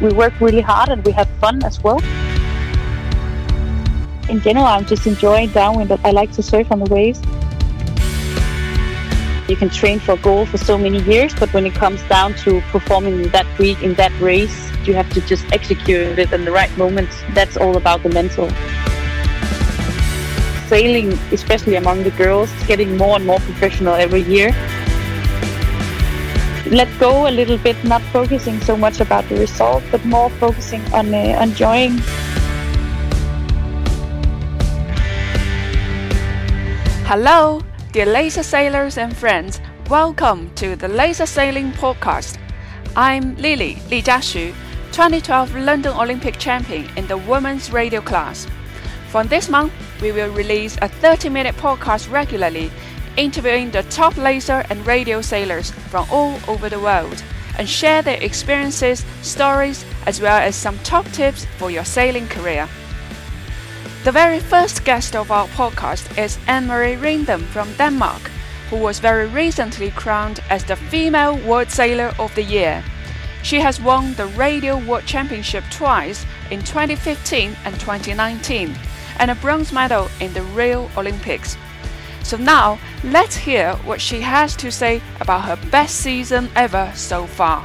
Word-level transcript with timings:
we 0.00 0.10
work 0.10 0.40
really 0.40 0.60
hard 0.60 0.88
and 0.90 1.04
we 1.04 1.12
have 1.12 1.28
fun 1.40 1.62
as 1.64 1.82
well. 1.82 2.00
In 4.28 4.40
general, 4.40 4.66
I'm 4.66 4.86
just 4.86 5.06
enjoying 5.06 5.50
downwind. 5.50 5.90
I 6.04 6.10
like 6.10 6.32
to 6.32 6.42
surf 6.42 6.70
on 6.70 6.80
the 6.80 6.94
waves. 6.94 7.20
You 9.48 9.56
can 9.56 9.70
train 9.70 9.98
for 9.98 10.12
a 10.12 10.18
goal 10.18 10.44
for 10.44 10.58
so 10.58 10.76
many 10.76 11.00
years, 11.02 11.34
but 11.34 11.52
when 11.54 11.64
it 11.64 11.74
comes 11.74 12.02
down 12.02 12.34
to 12.44 12.60
performing 12.70 13.28
that 13.30 13.46
week 13.58 13.82
in 13.82 13.94
that 13.94 14.12
race, 14.20 14.70
you 14.84 14.92
have 14.94 15.10
to 15.14 15.22
just 15.22 15.50
execute 15.52 16.18
it 16.18 16.32
in 16.32 16.44
the 16.44 16.52
right 16.52 16.70
moment. 16.76 17.08
That's 17.30 17.56
all 17.56 17.76
about 17.76 18.02
the 18.02 18.10
mental. 18.10 18.50
Sailing, 20.68 21.12
especially 21.32 21.76
among 21.76 22.02
the 22.02 22.10
girls, 22.10 22.52
is 22.52 22.66
getting 22.66 22.98
more 22.98 23.16
and 23.16 23.24
more 23.24 23.40
professional 23.40 23.94
every 23.94 24.20
year. 24.22 24.52
Let 26.70 26.88
go 27.00 27.26
a 27.26 27.30
little 27.30 27.56
bit, 27.56 27.82
not 27.82 28.02
focusing 28.12 28.60
so 28.60 28.76
much 28.76 29.00
about 29.00 29.26
the 29.30 29.36
result, 29.36 29.82
but 29.90 30.04
more 30.04 30.28
focusing 30.28 30.82
on 30.92 31.14
uh, 31.14 31.38
enjoying 31.40 31.96
Hello, 37.06 37.62
dear 37.92 38.04
laser 38.04 38.42
sailors 38.42 38.98
and 38.98 39.16
friends. 39.16 39.62
Welcome 39.88 40.50
to 40.56 40.76
the 40.76 40.88
Laser 40.88 41.24
Sailing 41.24 41.72
Podcast. 41.72 42.36
I'm 42.94 43.34
Lily 43.36 43.76
Lijia 43.88 44.20
Xu, 44.20 44.52
2012 44.92 45.56
London 45.56 45.94
Olympic 45.94 46.36
champion 46.36 46.86
in 46.98 47.06
the 47.06 47.16
women's 47.16 47.72
radial 47.72 48.02
class. 48.02 48.46
From 49.08 49.26
this 49.28 49.48
month, 49.48 49.72
we 50.02 50.12
will 50.12 50.30
release 50.34 50.76
a 50.82 50.88
30 50.88 51.30
minute 51.30 51.54
podcast 51.54 52.12
regularly, 52.12 52.70
interviewing 53.16 53.70
the 53.70 53.82
top 53.84 54.16
laser 54.16 54.64
and 54.70 54.86
radial 54.86 55.22
sailors 55.22 55.70
from 55.70 56.06
all 56.10 56.38
over 56.48 56.68
the 56.68 56.80
world 56.80 57.22
and 57.58 57.68
share 57.68 58.02
their 58.02 58.22
experiences, 58.22 59.04
stories, 59.22 59.84
as 60.06 60.20
well 60.20 60.38
as 60.38 60.54
some 60.54 60.78
top 60.80 61.04
tips 61.06 61.44
for 61.58 61.70
your 61.70 61.84
sailing 61.84 62.28
career. 62.28 62.68
The 64.04 64.12
very 64.12 64.38
first 64.38 64.84
guest 64.84 65.16
of 65.16 65.30
our 65.30 65.48
podcast 65.48 66.16
is 66.16 66.38
Anne-Marie 66.46 66.96
Rindom 66.96 67.42
from 67.46 67.72
Denmark, 67.74 68.30
who 68.70 68.76
was 68.76 69.00
very 69.00 69.26
recently 69.26 69.90
crowned 69.90 70.40
as 70.50 70.64
the 70.64 70.76
Female 70.76 71.36
World 71.38 71.70
Sailor 71.70 72.14
of 72.18 72.34
the 72.34 72.44
Year. 72.44 72.84
She 73.42 73.60
has 73.60 73.80
won 73.80 74.14
the 74.14 74.26
Radial 74.26 74.80
World 74.80 75.04
Championship 75.04 75.64
twice 75.70 76.24
in 76.50 76.60
2015 76.60 77.56
and 77.64 77.74
2019, 77.80 78.76
and 79.18 79.30
a 79.30 79.34
bronze 79.36 79.72
medal 79.72 80.08
in 80.20 80.32
the 80.32 80.42
Rio 80.42 80.90
Olympics. 80.96 81.56
So 82.28 82.36
now, 82.36 82.78
let's 83.04 83.36
hear 83.36 83.72
what 83.86 84.02
she 84.02 84.20
has 84.20 84.54
to 84.56 84.70
say 84.70 85.00
about 85.18 85.46
her 85.46 85.56
best 85.70 85.96
season 85.96 86.50
ever 86.56 86.92
so 86.94 87.24
far. 87.24 87.64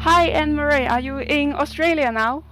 Hi, 0.00 0.26
Anne 0.30 0.56
Marie. 0.56 0.88
Are 0.88 0.98
you 0.98 1.18
in 1.18 1.52
Australia 1.52 2.10
now? 2.10 2.42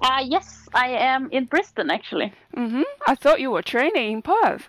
Uh, 0.00 0.22
yes, 0.24 0.68
I 0.72 0.90
am 0.90 1.30
in 1.32 1.46
Brisbane 1.46 1.90
actually. 1.90 2.32
Mm-hmm. 2.56 2.82
I 3.08 3.16
thought 3.16 3.40
you 3.40 3.50
were 3.50 3.62
training 3.62 4.12
in 4.12 4.22
Perth. 4.22 4.68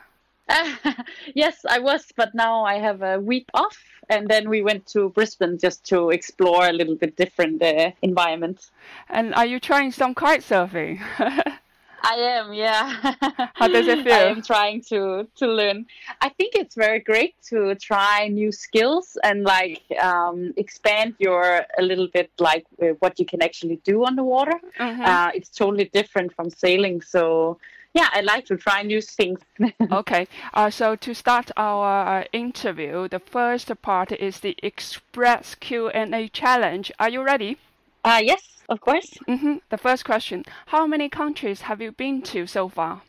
Yes, 1.36 1.66
I 1.68 1.80
was, 1.80 2.06
but 2.16 2.34
now 2.34 2.64
I 2.64 2.76
have 2.76 3.02
a 3.02 3.20
week 3.20 3.48
off, 3.54 3.78
and 4.10 4.28
then 4.28 4.50
we 4.50 4.62
went 4.62 4.86
to 4.88 5.10
Brisbane 5.10 5.58
just 5.58 5.84
to 5.86 6.10
explore 6.10 6.68
a 6.68 6.74
little 6.74 6.96
bit 6.96 7.16
different 7.16 7.62
uh, 7.62 7.92
environment. 8.02 8.72
And 9.10 9.34
are 9.36 9.46
you 9.46 9.60
trying 9.60 9.92
some 9.92 10.16
kite 10.16 10.42
surfing? 10.42 11.00
I 12.02 12.16
am, 12.16 12.54
yeah. 12.54 13.14
How 13.56 13.68
does 13.68 13.88
it 13.88 14.04
feel? 14.04 14.14
I 14.14 14.24
am 14.24 14.42
trying 14.42 14.82
to 14.84 15.28
to 15.36 15.48
learn. 15.48 15.86
I 16.22 16.30
think 16.30 16.56
it's 16.56 16.76
very 16.76 17.00
great 17.00 17.36
to 17.50 17.76
try 17.76 18.30
new 18.30 18.52
skills 18.52 19.18
and 19.24 19.44
like 19.44 19.82
um, 20.02 20.54
expand 20.56 21.16
your 21.20 21.66
a 21.78 21.82
little 21.82 22.08
bit 22.08 22.32
like 22.40 22.66
uh, 22.82 22.94
what 23.00 23.20
you 23.20 23.26
can 23.26 23.42
actually 23.44 23.82
do 23.84 24.06
on 24.06 24.16
the 24.16 24.24
water. 24.24 24.60
Mhm. 24.80 25.06
Uh, 25.06 25.32
it's 25.36 25.50
totally 25.50 25.90
different 25.92 26.34
from 26.34 26.50
sailing, 26.50 27.02
so 27.02 27.58
yeah, 28.00 28.10
I 28.14 28.22
like 28.22 28.46
to 28.46 28.56
try 28.56 28.82
new 28.84 29.02
things. 29.02 29.40
okay. 29.92 30.28
Uh, 30.54 30.70
so 30.70 30.96
to 30.96 31.14
start 31.14 31.52
our 31.58 32.20
uh, 32.20 32.24
interview, 32.32 33.08
the 33.10 33.20
first 33.20 33.70
part 33.82 34.12
is 34.12 34.40
the 34.40 34.56
Express 34.64 35.56
Q&A 35.56 36.30
challenge. 36.30 36.92
Are 37.00 37.10
you 37.10 37.22
ready? 37.24 37.58
uh, 38.06 38.22
yes, 38.24 38.44
of 38.70 38.80
course. 38.80 39.10
Mm-hmm. 39.28 39.56
The 39.70 39.78
first 39.78 40.06
question: 40.06 40.46
How 40.68 40.88
many 40.88 41.10
countries 41.10 41.62
have 41.62 41.82
you 41.82 41.92
been 41.92 42.22
to 42.32 42.48
so 42.48 42.70
far? 42.70 43.02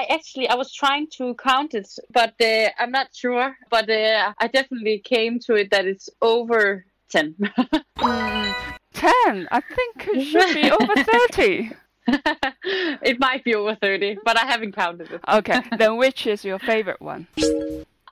I 0.00 0.02
actually 0.16 0.48
I 0.48 0.54
was 0.54 0.72
trying 0.72 1.06
to 1.18 1.34
count 1.34 1.74
it, 1.74 1.88
but 2.10 2.34
uh, 2.40 2.68
I'm 2.78 2.90
not 2.90 3.08
sure. 3.14 3.56
But 3.70 3.90
uh, 3.90 4.32
I 4.38 4.46
definitely 4.48 4.98
came 5.00 5.38
to 5.40 5.54
it 5.60 5.70
that 5.70 5.84
it's 5.86 6.08
over 6.22 6.86
ten. 7.10 7.34
Mm, 7.98 8.54
Ten. 8.94 9.48
I 9.58 9.60
think 9.76 9.94
it 10.08 10.24
should 10.24 10.54
be 10.54 10.70
over 10.70 10.94
thirty. 11.12 11.70
it 13.02 13.18
might 13.20 13.44
be 13.44 13.54
over 13.54 13.74
thirty, 13.76 14.16
but 14.24 14.36
I 14.38 14.46
haven't 14.46 14.72
counted 14.72 15.10
it. 15.12 15.20
Okay. 15.28 15.60
then 15.78 15.96
which 15.96 16.26
is 16.26 16.44
your 16.44 16.58
favorite 16.58 17.00
one? 17.00 17.26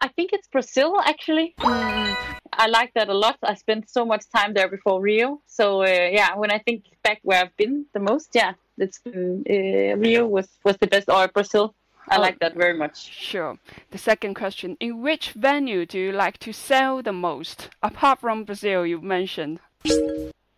I 0.01 0.09
think 0.09 0.33
it's 0.33 0.49
Brazil 0.49 1.01
actually. 1.05 1.55
I 1.59 2.67
like 2.69 2.93
that 2.95 3.09
a 3.09 3.15
lot. 3.15 3.39
I 3.43 3.55
spent 3.55 3.89
so 3.91 4.05
much 4.05 4.25
time 4.35 4.55
there 4.55 4.69
before 4.69 5.01
Rio, 5.01 5.41
so 5.47 5.83
uh, 5.83 5.87
yeah. 5.87 6.35
When 6.37 6.51
I 6.51 6.59
think 6.59 6.85
back 7.03 7.21
where 7.23 7.41
I've 7.43 7.57
been 7.57 7.87
the 7.93 8.01
most, 8.01 8.31
yeah, 8.35 8.53
it's 8.79 8.99
been 9.01 9.45
uh, 9.49 9.97
Rio 9.97 10.27
was 10.27 10.49
was 10.65 10.77
the 10.79 10.87
best, 10.87 11.09
or 11.09 11.29
Brazil. 11.29 11.75
I 12.09 12.19
Oh. 12.19 12.21
like 12.21 12.39
that 12.39 12.55
very 12.55 12.75
much. 12.79 12.97
Sure. 13.11 13.59
The 13.91 13.99
second 13.99 14.35
question: 14.35 14.77
In 14.81 15.03
which 15.03 15.33
venue 15.33 15.87
do 15.87 15.99
you 15.99 16.13
like 16.13 16.39
to 16.39 16.53
sail 16.53 17.03
the 17.03 17.13
most, 17.13 17.69
apart 17.83 18.21
from 18.21 18.45
Brazil 18.45 18.87
you 18.87 19.01
mentioned? 19.01 19.59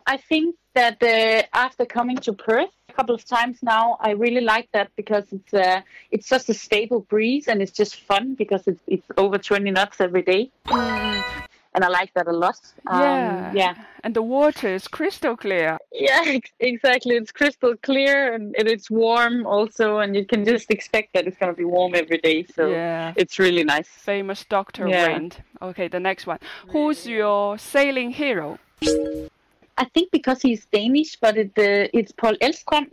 I 0.05 0.17
think 0.17 0.55
that 0.79 0.97
uh, 1.03 1.57
after 1.65 1.85
coming 1.85 2.17
to 2.27 2.31
Perth 2.33 2.73
a 2.91 2.93
couple 2.93 3.15
of 3.19 3.23
times 3.37 3.57
now, 3.75 3.85
I 4.07 4.11
really 4.25 4.41
like 4.55 4.67
that 4.77 4.87
because 5.01 5.25
it's 5.37 5.53
uh, 5.53 5.81
it's 6.15 6.27
just 6.33 6.45
a 6.49 6.53
stable 6.65 7.01
breeze 7.13 7.45
and 7.49 7.57
it's 7.63 7.75
just 7.81 7.93
fun 8.09 8.25
because 8.41 8.63
it's 8.71 8.83
it's 8.95 9.07
over 9.23 9.37
20 9.37 9.71
knots 9.75 9.97
every 10.07 10.23
day, 10.33 10.43
and 11.75 11.81
I 11.87 11.89
like 11.99 12.11
that 12.17 12.27
a 12.27 12.37
lot. 12.45 12.59
Um, 12.87 13.01
yeah. 13.01 13.53
yeah, 13.61 13.73
And 14.03 14.13
the 14.19 14.21
water 14.37 14.69
is 14.79 14.87
crystal 14.87 15.35
clear. 15.45 15.77
yeah, 16.07 16.23
exactly. 16.73 17.13
It's 17.19 17.31
crystal 17.39 17.73
clear 17.89 18.33
and, 18.35 18.55
and 18.59 18.67
it's 18.73 18.87
warm 18.89 19.45
also, 19.45 19.85
and 20.03 20.15
you 20.15 20.25
can 20.25 20.41
just 20.53 20.67
expect 20.77 21.07
that 21.13 21.23
it's 21.27 21.37
gonna 21.41 21.53
be 21.63 21.67
warm 21.77 21.93
every 22.03 22.19
day. 22.29 22.39
So 22.55 22.61
yeah. 22.71 23.13
it's 23.21 23.35
really 23.45 23.63
nice. 23.75 23.89
Famous 24.13 24.39
Doctor 24.57 24.83
Yeah. 24.87 25.07
Wind. 25.07 25.31
Okay, 25.61 25.87
the 25.89 25.99
next 26.09 26.23
one. 26.31 26.39
Who's 26.73 26.99
your 27.05 27.57
sailing 27.57 28.11
hero? 28.21 28.57
I 29.83 29.85
think 29.93 30.11
because 30.11 30.39
he's 30.41 30.65
Danish, 30.77 31.11
but 31.23 31.33
it 31.43 31.51
uh, 31.57 31.87
it's 31.99 32.11
Paul 32.21 32.35
Elvstrøm. 32.45 32.85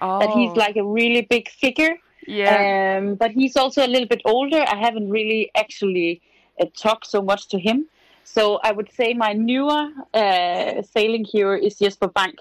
Oh, 0.00 0.18
That 0.20 0.30
he's 0.38 0.52
like 0.64 0.76
a 0.76 0.84
really 0.84 1.22
big 1.34 1.48
figure. 1.62 1.94
yeah. 2.26 2.98
Um, 2.98 3.14
but 3.22 3.30
he's 3.38 3.56
also 3.56 3.80
a 3.86 3.90
little 3.94 4.08
bit 4.14 4.22
older. 4.24 4.62
I 4.74 4.76
haven't 4.86 5.08
really 5.18 5.50
actually 5.62 6.20
uh, 6.60 6.66
talked 6.84 7.06
so 7.06 7.20
much 7.22 7.42
to 7.52 7.58
him. 7.58 7.86
So 8.24 8.42
I 8.68 8.70
would 8.76 8.90
say 8.98 9.08
my 9.14 9.32
newer 9.32 9.82
uh, 10.22 10.82
sailing 10.94 11.24
hero 11.24 11.54
is 11.66 11.78
Jesper 11.78 12.08
Bank. 12.08 12.36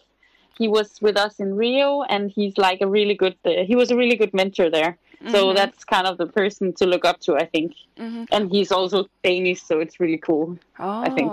He 0.59 0.68
was 0.68 0.90
with 1.02 1.18
us 1.25 1.40
in 1.40 1.50
Rio, 1.56 2.02
and 2.14 2.24
he's 2.38 2.58
like 2.58 2.80
a 2.81 2.88
really 2.98 3.16
good. 3.24 3.36
Uh, 3.46 3.64
he 3.69 3.75
was 3.75 3.92
a 3.92 3.96
really 3.96 4.16
good 4.22 4.34
mentor 4.34 4.69
there. 4.69 4.98
So 5.31 5.40
that's 5.59 5.84
kind 5.84 6.06
of 6.06 6.18
the 6.24 6.28
person 6.28 6.74
to 6.80 6.86
look 6.86 7.04
up 7.04 7.18
to, 7.25 7.31
I 7.44 7.46
think. 7.54 7.72
Mhm. 7.98 8.28
And 8.31 8.52
he's 8.52 8.72
also 8.72 8.98
Danish, 9.24 9.62
so 9.69 9.80
it's 9.84 10.00
really 10.00 10.19
cool. 10.30 10.58
oh. 10.80 11.02
I 11.08 11.09
think. 11.18 11.31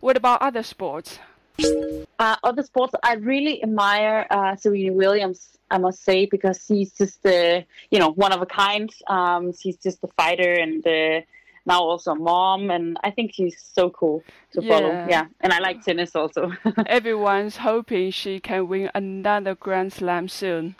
What 0.00 0.16
about 0.16 0.40
other 0.48 0.62
sports? 0.62 1.18
Uh, 2.18 2.36
other 2.42 2.62
sports, 2.62 2.94
I 3.02 3.14
really 3.14 3.62
admire 3.62 4.26
uh, 4.30 4.56
Serena 4.56 4.92
Williams. 4.92 5.58
I 5.70 5.78
must 5.78 6.04
say 6.04 6.26
because 6.26 6.64
she's 6.66 6.92
just, 6.92 7.26
uh, 7.26 7.60
you 7.90 7.98
know, 7.98 8.10
one 8.12 8.32
of 8.32 8.40
a 8.40 8.46
kind. 8.46 8.90
Um, 9.08 9.52
she's 9.52 9.76
just 9.76 9.98
a 10.04 10.08
fighter 10.08 10.52
and 10.52 10.86
uh, 10.86 11.22
now 11.66 11.80
also 11.80 12.12
a 12.12 12.14
mom, 12.14 12.70
and 12.70 12.96
I 13.02 13.10
think 13.10 13.34
she's 13.34 13.60
so 13.60 13.90
cool 13.90 14.22
to 14.52 14.62
follow. 14.62 14.88
Yeah. 14.88 15.08
Yeah, 15.08 15.26
and 15.40 15.52
I 15.52 15.58
like 15.58 15.84
tennis 15.84 16.14
also. 16.14 16.52
Everyone's 16.86 17.56
hoping 17.56 18.12
she 18.12 18.38
can 18.38 18.68
win 18.68 18.90
another 18.94 19.56
Grand 19.56 19.92
Slam 19.92 20.28
soon. 20.28 20.76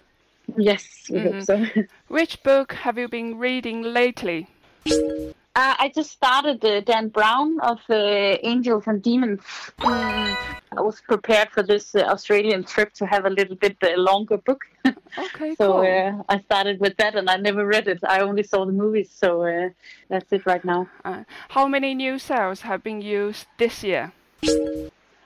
yes, 0.57 1.07
we 1.11 1.19
hope 1.21 1.43
so. 1.43 1.67
Which 2.09 2.43
book 2.45 2.73
have 2.73 2.97
you 2.97 3.09
been 3.09 3.39
reading 3.39 3.83
lately? 3.83 4.49
Uh, 5.57 5.75
I 5.79 5.91
just 5.93 6.13
started 6.13 6.65
uh, 6.65 6.81
Dan 6.83 7.09
Brown 7.09 7.59
of 7.61 7.81
uh, 7.91 7.95
Angels 7.95 8.85
and 8.87 9.03
Demons. 9.03 9.41
I 10.77 10.81
was 10.83 11.01
prepared 11.01 11.51
for 11.51 11.63
this 11.63 11.95
uh, 11.95 12.01
Australian 12.01 12.65
trip 12.65 12.93
to 12.95 13.07
have 13.07 13.25
a 13.25 13.31
little 13.31 13.57
bit 13.57 13.77
uh, 13.83 13.97
longer 13.97 14.37
book. 14.39 14.65
Okay, 15.19 15.55
So 15.55 15.73
cool. 15.73 15.81
uh, 15.81 16.23
I 16.29 16.41
started 16.41 16.79
with 16.79 16.95
that, 16.99 17.15
and 17.15 17.31
I 17.31 17.37
never 17.37 17.65
read 17.67 17.89
it. 17.89 18.01
I 18.07 18.21
only 18.21 18.43
saw 18.43 18.67
the 18.67 18.73
movies, 18.73 19.11
so 19.11 19.29
uh, 19.47 19.71
that's 20.11 20.31
it 20.33 20.45
right 20.45 20.63
now. 20.65 20.89
Uh, 21.05 21.25
how 21.49 21.67
many 21.67 21.95
new 21.95 22.19
sails 22.19 22.61
have 22.61 22.83
been 22.83 23.01
used 23.01 23.47
this 23.57 23.83
year? 23.83 24.13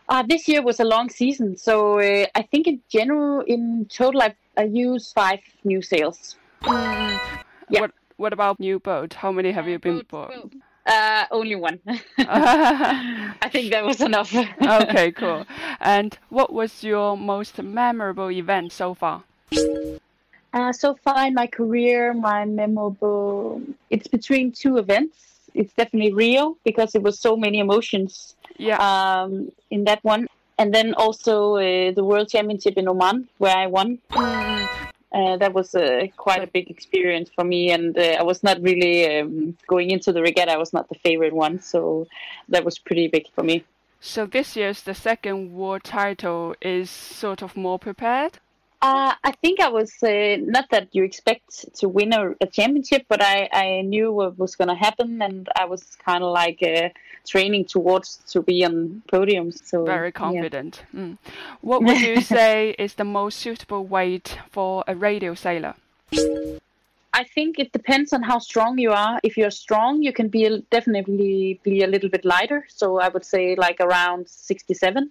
Uh, 0.08 0.22
this 0.28 0.46
year 0.48 0.62
was 0.62 0.78
a 0.80 0.84
long 0.84 1.08
season, 1.10 1.56
so 1.56 1.98
uh, 1.98 2.26
I 2.34 2.42
think 2.42 2.66
in 2.68 2.80
general, 2.88 3.40
in 3.46 3.86
total, 3.90 4.22
I, 4.22 4.34
I 4.56 4.64
used 4.64 5.12
five 5.14 5.40
new 5.64 5.82
sails. 5.82 6.36
Yeah. 6.64 7.80
What 7.80 7.90
What 8.16 8.32
about 8.32 8.60
new 8.60 8.78
boat? 8.78 9.14
How 9.14 9.32
many 9.32 9.50
have 9.52 9.66
you 9.68 9.78
been 9.78 10.02
bought? 10.08 10.32
Uh, 10.90 11.24
only 11.30 11.54
one. 11.54 11.78
I 12.18 13.48
think 13.52 13.70
that 13.70 13.84
was 13.84 14.00
enough. 14.00 14.34
okay, 14.62 15.12
cool. 15.12 15.46
And 15.80 16.18
what 16.30 16.52
was 16.52 16.82
your 16.82 17.16
most 17.16 17.62
memorable 17.62 18.30
event 18.30 18.72
so 18.72 18.94
far? 18.94 19.22
Uh, 20.52 20.72
so 20.72 20.94
far 20.96 21.26
in 21.28 21.34
my 21.34 21.46
career, 21.46 22.12
my 22.12 22.44
memorable, 22.44 23.62
it's 23.90 24.08
between 24.08 24.50
two 24.50 24.78
events. 24.78 25.16
It's 25.54 25.72
definitely 25.74 26.12
Rio 26.12 26.56
because 26.64 26.96
it 26.96 27.02
was 27.02 27.20
so 27.20 27.36
many 27.36 27.60
emotions 27.60 28.34
Yeah. 28.58 28.78
um, 28.78 29.52
in 29.70 29.84
that 29.84 30.02
one. 30.02 30.26
And 30.58 30.74
then 30.74 30.92
also 30.94 31.54
uh, 31.54 31.92
the 31.92 32.04
World 32.04 32.28
Championship 32.28 32.76
in 32.76 32.88
Oman, 32.88 33.28
where 33.38 33.56
I 33.56 33.66
won. 33.68 33.98
Uh, 35.12 35.36
that 35.38 35.52
was 35.52 35.74
uh, 35.74 36.06
quite 36.16 36.42
a 36.42 36.46
big 36.46 36.70
experience 36.70 37.30
for 37.34 37.42
me, 37.42 37.72
and 37.72 37.98
uh, 37.98 38.16
I 38.20 38.22
was 38.22 38.42
not 38.44 38.62
really 38.62 39.18
um, 39.18 39.56
going 39.66 39.90
into 39.90 40.12
the 40.12 40.22
regatta. 40.22 40.52
I 40.52 40.56
was 40.56 40.72
not 40.72 40.88
the 40.88 40.94
favorite 40.94 41.32
one, 41.32 41.60
so 41.60 42.06
that 42.48 42.64
was 42.64 42.78
pretty 42.78 43.08
big 43.08 43.26
for 43.34 43.42
me. 43.42 43.64
so 44.00 44.24
this 44.24 44.56
year's 44.56 44.82
the 44.82 44.94
second 44.94 45.52
world 45.52 45.84
title 45.84 46.54
is 46.62 46.88
sort 46.90 47.42
of 47.42 47.56
more 47.56 47.78
prepared. 47.78 48.38
Uh, 48.82 49.12
I 49.22 49.32
think 49.32 49.60
I 49.60 49.68
was 49.68 49.92
uh, 50.02 50.36
not 50.40 50.70
that 50.70 50.88
you 50.92 51.04
expect 51.04 51.74
to 51.76 51.88
win 51.88 52.14
a, 52.14 52.30
a 52.40 52.46
championship, 52.46 53.04
but 53.08 53.22
I, 53.22 53.48
I 53.52 53.82
knew 53.82 54.10
what 54.10 54.38
was 54.38 54.56
going 54.56 54.68
to 54.68 54.74
happen, 54.74 55.20
and 55.20 55.48
I 55.58 55.66
was 55.66 55.82
kind 56.02 56.24
of 56.24 56.32
like 56.32 56.62
uh, 56.62 56.88
training 57.26 57.66
towards 57.66 58.16
to 58.32 58.40
be 58.40 58.64
on 58.64 59.02
podiums. 59.12 59.62
So 59.66 59.84
Very 59.84 60.08
yeah. 60.08 60.12
confident. 60.12 60.82
Mm. 60.94 61.18
What 61.60 61.82
would 61.82 62.00
you 62.00 62.20
say 62.38 62.74
is 62.78 62.94
the 62.94 63.04
most 63.04 63.38
suitable 63.38 63.84
weight 63.84 64.38
for 64.50 64.82
a 64.88 64.94
radial 64.94 65.36
sailor? 65.36 65.74
I 67.12 67.24
think 67.24 67.58
it 67.58 67.72
depends 67.72 68.14
on 68.14 68.22
how 68.22 68.38
strong 68.38 68.78
you 68.78 68.92
are. 68.92 69.20
If 69.22 69.36
you're 69.36 69.50
strong, 69.50 70.02
you 70.02 70.12
can 70.12 70.28
be 70.28 70.46
a, 70.46 70.58
definitely 70.70 71.60
be 71.62 71.82
a 71.82 71.86
little 71.86 72.08
bit 72.08 72.24
lighter. 72.24 72.66
So 72.68 72.98
I 72.98 73.08
would 73.08 73.26
say 73.26 73.56
like 73.56 73.78
around 73.80 74.28
67. 74.28 75.10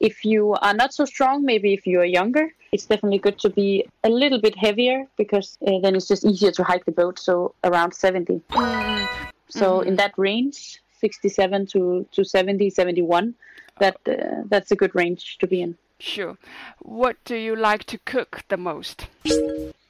If 0.00 0.24
you 0.24 0.52
are 0.60 0.74
not 0.74 0.92
so 0.92 1.04
strong, 1.04 1.44
maybe 1.44 1.72
if 1.72 1.86
you 1.86 2.00
are 2.00 2.04
younger, 2.04 2.52
it's 2.72 2.86
definitely 2.86 3.18
good 3.18 3.38
to 3.40 3.50
be 3.50 3.86
a 4.04 4.08
little 4.10 4.40
bit 4.40 4.56
heavier 4.56 5.06
because 5.16 5.56
uh, 5.66 5.78
then 5.80 5.96
it's 5.96 6.08
just 6.08 6.24
easier 6.24 6.50
to 6.52 6.64
hike 6.64 6.84
the 6.84 6.92
boat. 6.92 7.18
So 7.18 7.54
around 7.64 7.94
70. 7.94 8.42
Mm, 8.50 9.08
So 9.48 9.80
in 9.80 9.96
that 9.96 10.12
range, 10.16 10.82
67 11.00 11.66
to, 11.66 12.06
to 12.12 12.24
70, 12.24 12.70
71, 12.70 13.34
that 13.78 13.96
uh, 14.06 14.42
that's 14.46 14.70
a 14.70 14.76
good 14.76 14.94
range 14.94 15.38
to 15.38 15.46
be 15.46 15.62
in. 15.62 15.76
Sure. 15.98 16.36
What 16.80 17.16
do 17.24 17.36
you 17.36 17.56
like 17.56 17.84
to 17.84 17.98
cook 17.98 18.42
the 18.48 18.56
most? 18.58 19.06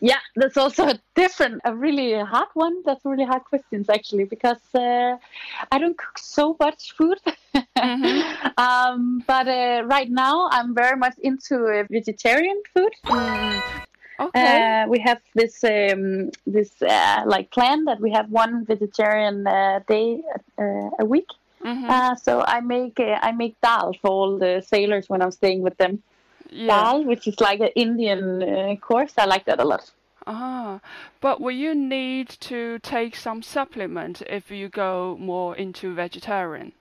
Yeah, 0.00 0.20
that's 0.36 0.56
also 0.56 0.88
a 0.88 0.98
different, 1.14 1.60
a 1.64 1.74
really 1.74 2.12
hard 2.20 2.48
one. 2.54 2.82
That's 2.84 3.04
really 3.04 3.24
hard 3.24 3.44
questions 3.44 3.88
actually, 3.88 4.24
because 4.24 4.60
uh, 4.74 5.16
I 5.72 5.78
don't 5.78 5.96
cook 5.96 6.18
so 6.18 6.56
much 6.60 6.92
food. 6.92 7.18
um, 8.58 9.22
but 9.26 9.48
uh, 9.48 9.82
right 9.86 10.10
now, 10.10 10.48
I'm 10.50 10.74
very 10.74 10.96
much 10.96 11.14
into 11.18 11.66
uh, 11.66 11.84
vegetarian 11.90 12.60
food. 12.74 12.92
Mm, 13.06 13.62
okay. 14.20 14.82
Uh, 14.82 14.88
we 14.88 14.98
have 14.98 15.20
this 15.34 15.64
um, 15.64 16.30
this 16.46 16.70
uh, 16.82 17.22
like 17.26 17.50
plan 17.50 17.84
that 17.86 18.00
we 18.00 18.10
have 18.10 18.30
one 18.30 18.64
vegetarian 18.66 19.46
uh, 19.46 19.80
day 19.88 20.22
uh, 20.58 20.90
a 20.98 21.04
week. 21.04 21.28
Mhm. 21.64 21.88
Uh, 21.88 22.14
so 22.16 22.44
I 22.46 22.60
make 22.60 23.00
uh, 23.00 23.18
I 23.22 23.32
make 23.32 23.56
dal 23.62 23.94
for 24.00 24.10
all 24.10 24.38
the 24.38 24.62
sailors 24.66 25.08
when 25.08 25.22
I'm 25.22 25.32
staying 25.32 25.62
with 25.62 25.76
them. 25.78 26.02
Yeah. 26.50 26.66
Dal, 26.66 27.04
which 27.04 27.26
is 27.26 27.40
like 27.40 27.60
an 27.60 27.70
Indian 27.74 28.42
uh, 28.42 28.76
course. 28.76 29.14
I 29.18 29.26
like 29.26 29.44
that 29.46 29.60
a 29.60 29.64
lot. 29.64 29.90
Ah, 30.26 30.80
but 31.20 31.40
will 31.40 31.54
you 31.54 31.74
need 31.74 32.28
to 32.28 32.78
take 32.80 33.14
some 33.14 33.42
supplement 33.42 34.22
if 34.22 34.50
you 34.50 34.68
go 34.68 35.16
more 35.20 35.54
into 35.56 35.94
vegetarian? 35.94 36.72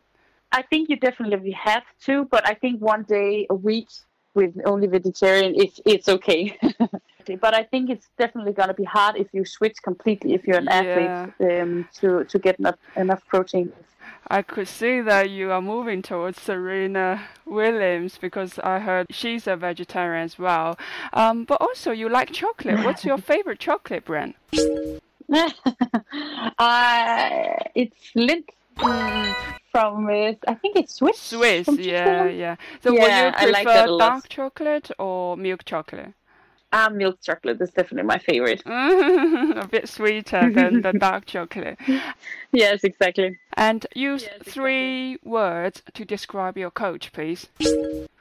I 0.51 0.63
think 0.63 0.89
you 0.89 0.95
definitely 0.95 1.51
have 1.51 1.83
to, 2.05 2.25
but 2.25 2.47
I 2.47 2.53
think 2.53 2.81
one 2.81 3.03
day 3.03 3.45
a 3.49 3.55
week 3.55 3.89
with 4.33 4.53
only 4.65 4.87
vegetarian 4.87 5.53
is 5.55 5.81
it's 5.85 6.09
okay. 6.09 6.57
but 7.41 7.53
I 7.53 7.63
think 7.63 7.89
it's 7.89 8.07
definitely 8.17 8.53
gonna 8.53 8.73
be 8.73 8.83
hard 8.83 9.15
if 9.15 9.27
you 9.31 9.45
switch 9.45 9.81
completely 9.83 10.33
if 10.33 10.45
you're 10.47 10.57
an 10.57 10.67
athlete 10.67 11.33
um, 11.39 11.87
to 11.95 12.23
to 12.25 12.39
get 12.39 12.59
enough 12.59 12.79
enough 12.95 13.25
protein. 13.27 13.71
I 14.27 14.41
could 14.41 14.67
see 14.67 15.01
that 15.01 15.29
you 15.29 15.51
are 15.51 15.61
moving 15.61 16.01
towards 16.01 16.41
Serena 16.41 17.23
Williams 17.45 18.17
because 18.19 18.57
I 18.59 18.79
heard 18.79 19.07
she's 19.11 19.47
a 19.47 19.55
vegetarian 19.55 20.23
as 20.25 20.39
well. 20.39 20.77
Um, 21.13 21.43
but 21.43 21.61
also 21.61 21.91
you 21.91 22.09
like 22.09 22.31
chocolate. 22.31 22.83
What's 22.83 23.05
your 23.05 23.17
favorite 23.31 23.59
chocolate 23.59 24.05
brand? 24.05 24.33
uh, 25.33 25.49
it's 27.75 28.11
Lindt 28.15 28.49
from 29.71 30.07
uh, 30.07 30.33
I 30.47 30.53
think 30.55 30.75
it's 30.75 30.95
Swiss. 30.95 31.19
Swiss, 31.19 31.67
yeah, 31.77 32.27
yeah. 32.27 32.55
So 32.81 32.93
Yeah, 32.93 33.01
will 33.01 33.25
you 33.25 33.31
prefer 33.31 33.51
like 33.51 33.67
that 33.67 33.89
a 33.89 33.91
lot. 33.91 33.99
dark 33.99 34.29
chocolate 34.29 34.91
or 34.97 35.37
milk 35.37 35.65
chocolate? 35.65 36.13
Ah, 36.77 36.89
milk 36.89 37.21
chocolate 37.21 37.61
is 37.61 37.71
definitely 37.71 38.05
my 38.05 38.17
favorite. 38.17 38.61
a 38.65 39.65
bit 39.71 39.87
sweeter 39.87 40.49
than 40.53 40.81
the 40.81 40.91
dark 40.91 41.25
chocolate. 41.25 41.79
Yes, 42.51 42.83
exactly. 42.83 43.37
And 43.55 43.87
use 43.95 44.23
Yes, 44.23 44.33
exactly. 44.41 44.51
three 44.51 45.17
words 45.23 45.81
to 45.93 46.03
describe 46.03 46.57
your 46.57 46.71
coach, 46.71 47.13
please. 47.13 47.47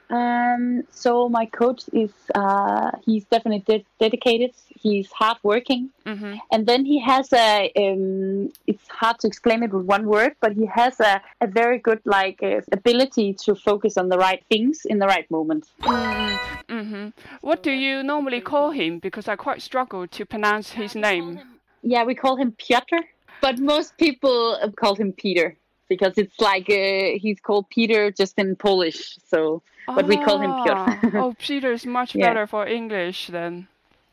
Um, 0.09 0.83
so 0.91 1.29
my 1.29 1.45
coach 1.47 1.83
is 1.91 2.11
uh, 2.35 2.91
he's 3.03 3.25
definitely 3.25 3.63
de- 3.65 3.85
dedicated. 3.99 4.51
He's 4.79 5.11
hardworking, 5.11 5.89
hmm 6.05 6.35
and 6.51 6.67
then 6.67 6.85
he 6.85 6.99
has 6.99 7.33
a. 7.33 7.71
Um, 7.75 8.51
it's 8.67 8.87
hard 8.87 9.19
to 9.19 9.27
explain 9.27 9.63
it 9.63 9.73
with 9.73 9.85
one 9.85 10.05
word, 10.05 10.35
but 10.41 10.53
he 10.53 10.65
has 10.67 10.99
a, 10.99 11.21
a 11.41 11.47
very 11.47 11.79
good 11.79 12.01
like 12.05 12.39
uh, 12.43 12.61
ability 12.71 13.33
to 13.45 13.55
focus 13.55 13.97
on 13.97 14.09
the 14.09 14.17
right 14.17 14.43
things 14.47 14.85
in 14.85 14.99
the 14.99 15.07
right 15.07 15.29
moment. 15.31 15.65
Mm-hmm. 15.81 17.09
What 17.41 17.63
do 17.63 17.71
you 17.71 18.03
normally 18.03 18.41
call 18.41 18.71
him? 18.71 18.99
Because 18.99 19.27
I 19.27 19.35
quite 19.35 19.61
struggle 19.61 20.07
to 20.07 20.25
pronounce 20.25 20.71
his 20.71 20.95
name. 20.95 21.39
Yeah, 21.81 22.03
we 22.03 22.15
call 22.15 22.35
him 22.35 22.51
Piotr, 22.51 22.97
but 23.41 23.59
most 23.59 23.97
people 23.97 24.57
uh, 24.61 24.69
call 24.69 24.95
him 24.95 25.13
Peter 25.13 25.57
because 25.89 26.13
it's 26.17 26.39
like 26.39 26.69
uh, 26.69 27.17
he's 27.19 27.39
called 27.39 27.69
Peter 27.69 28.11
just 28.11 28.37
in 28.37 28.55
Polish. 28.55 29.17
So, 29.27 29.61
but 29.87 30.07
we 30.07 30.17
call 30.17 30.39
him 30.39 30.51
Ah, 30.51 30.63
Piotr. 30.63 31.17
oh, 31.23 31.35
Peter 31.37 31.71
is 31.71 31.85
much 31.85 32.15
Yeah. 32.15 32.27
better 32.29 32.47
for 32.47 32.65
English 32.67 33.27
then. 33.27 33.67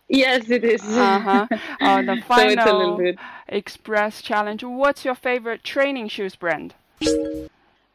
yes, 0.09 0.51
it 0.51 0.65
is. 0.65 0.83
Uh-huh. 0.83 1.47
Oh, 1.81 2.03
the 2.03 2.17
so 2.29 2.43
it's 2.43 2.67
a 2.67 2.73
little 2.73 2.97
final 2.97 2.97
bit. 2.99 3.19
Express 3.49 4.23
Challenge. 4.23 4.63
What's 4.65 5.05
your 5.05 5.15
favorite 5.15 5.65
training 5.65 6.09
shoes 6.09 6.37
brand? 6.37 6.75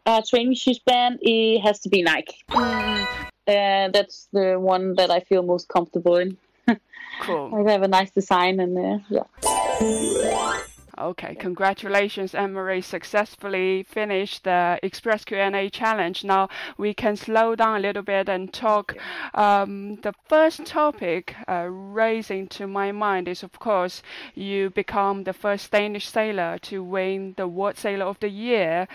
Uh, 0.06 0.22
training 0.30 0.56
shoes 0.56 0.80
brand, 0.80 1.20
it 1.22 1.60
has 1.62 1.80
to 1.82 1.90
be 1.90 2.02
Nike. 2.02 2.38
Uh, 2.50 3.90
that's 3.94 4.28
the 4.34 4.56
one 4.60 4.96
that 4.96 5.12
I 5.12 5.20
feel 5.22 5.44
most 5.44 5.68
comfortable 5.70 6.18
in. 6.18 6.38
Cool. 7.22 7.52
I 7.68 7.72
have 7.72 7.82
a 7.82 7.88
nice 7.88 8.12
design 8.12 8.60
and 8.60 8.78
uh, 8.78 9.00
yeah. 9.10 10.67
Okay, 11.00 11.36
congratulations, 11.36 12.34
Anne-Marie 12.34 12.82
successfully 12.82 13.84
finished 13.84 14.46
the 14.46 14.80
Express 14.82 15.24
Q&A 15.26 15.70
challenge. 15.70 16.24
Now 16.24 16.50
we 16.76 16.96
can 16.96 17.16
slow 17.16 17.56
down 17.56 17.78
a 17.78 17.80
little 17.80 18.02
bit 18.02 18.28
and 18.28 18.52
talk. 18.52 18.96
Um, 19.36 19.98
the 19.98 20.14
first 20.28 20.66
topic 20.66 21.36
uh, 21.48 21.68
raising 21.70 22.48
to 22.48 22.66
my 22.66 22.92
mind 22.92 23.28
is, 23.28 23.44
of 23.44 23.60
course, 23.60 24.02
you 24.34 24.72
become 24.72 25.24
the 25.24 25.34
first 25.34 25.70
Danish 25.72 26.08
sailor 26.08 26.58
to 26.64 26.82
win 26.82 27.36
the 27.38 27.48
World 27.48 27.78
Sailor 27.78 28.06
of 28.06 28.20
the 28.20 28.30
Year. 28.30 28.88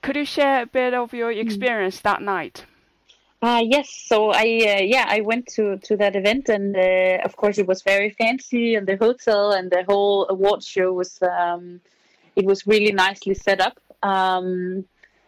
Could 0.00 0.16
you 0.16 0.24
share 0.24 0.62
a 0.62 0.66
bit 0.66 0.94
of 0.94 1.12
your 1.12 1.32
experience 1.32 2.00
that 2.00 2.22
night? 2.22 2.64
Uh, 3.42 3.62
yes, 3.62 3.90
so 3.90 4.30
I 4.30 4.78
uh, 4.78 4.82
yeah 4.82 5.04
I 5.08 5.20
went 5.20 5.46
to 5.48 5.76
to 5.78 5.96
that 5.98 6.16
event 6.16 6.48
and 6.48 6.74
uh, 6.74 7.22
of 7.22 7.36
course 7.36 7.58
it 7.58 7.66
was 7.66 7.82
very 7.82 8.10
fancy 8.10 8.74
and 8.74 8.86
the 8.86 8.96
hotel 8.96 9.52
and 9.52 9.70
the 9.70 9.84
whole 9.84 10.26
award 10.30 10.62
show 10.64 10.92
was 10.92 11.20
um, 11.22 11.80
it 12.34 12.46
was 12.46 12.66
really 12.66 12.92
nicely 12.92 13.34
set 13.34 13.60
up. 13.60 13.78
Um, 14.02 14.86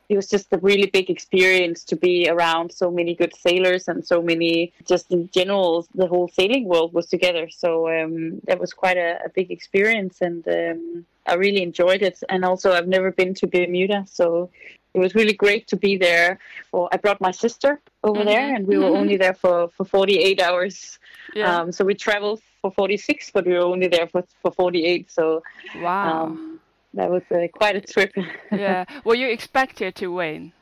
it 0.08 0.16
was 0.16 0.28
just 0.28 0.50
a 0.52 0.58
really 0.58 0.86
big 0.86 1.10
experience 1.10 1.84
to 1.84 1.96
be 1.96 2.28
around 2.30 2.72
so 2.72 2.90
many 2.90 3.14
good 3.14 3.34
sailors 3.36 3.88
and 3.88 4.06
so 4.06 4.22
many 4.22 4.72
just 4.86 5.10
in 5.12 5.28
general 5.30 5.86
the 5.94 6.06
whole 6.06 6.28
sailing 6.28 6.64
world 6.64 6.94
was 6.94 7.06
together. 7.06 7.48
So 7.50 7.88
um, 7.88 8.40
that 8.44 8.58
was 8.58 8.72
quite 8.72 8.96
a, 8.96 9.18
a 9.26 9.28
big 9.28 9.50
experience 9.50 10.22
and 10.22 10.48
um, 10.48 11.04
I 11.26 11.34
really 11.34 11.62
enjoyed 11.62 12.00
it. 12.00 12.22
And 12.30 12.42
also 12.44 12.72
I've 12.72 12.88
never 12.88 13.12
been 13.12 13.34
to 13.34 13.46
Bermuda, 13.46 14.06
so 14.08 14.48
it 14.94 14.98
was 14.98 15.14
really 15.14 15.32
great 15.34 15.66
to 15.68 15.76
be 15.76 15.96
there. 15.96 16.38
For 16.70 16.88
I 16.92 16.96
brought 16.96 17.20
my 17.20 17.30
sister 17.30 17.80
over 18.02 18.24
there, 18.24 18.40
Mhm. 18.40 18.56
and 18.56 18.66
we 18.66 18.78
were 18.78 18.90
Mhm. 18.90 18.98
only 19.00 19.16
there 19.16 19.34
for, 19.34 19.68
for 19.68 19.84
48 19.84 20.40
hours. 20.40 20.98
Yeah. 21.34 21.60
Um, 21.60 21.72
so 21.72 21.84
we 21.84 21.94
traveled 21.94 22.40
for 22.62 22.70
46, 22.72 23.30
but 23.30 23.46
we 23.46 23.52
were 23.52 23.66
only 23.74 23.88
there 23.88 24.08
for, 24.08 24.24
for 24.42 24.50
48. 24.50 25.10
So 25.10 25.42
wow. 25.74 26.24
um, 26.24 26.60
that 26.94 27.10
was 27.10 27.22
uh, 27.30 27.46
quite 27.52 27.76
a 27.76 27.80
trip. 27.80 28.12
yeah. 28.52 28.84
Were 29.04 29.14
you 29.14 29.28
expected 29.28 29.94
to 29.96 30.08
win? 30.12 30.52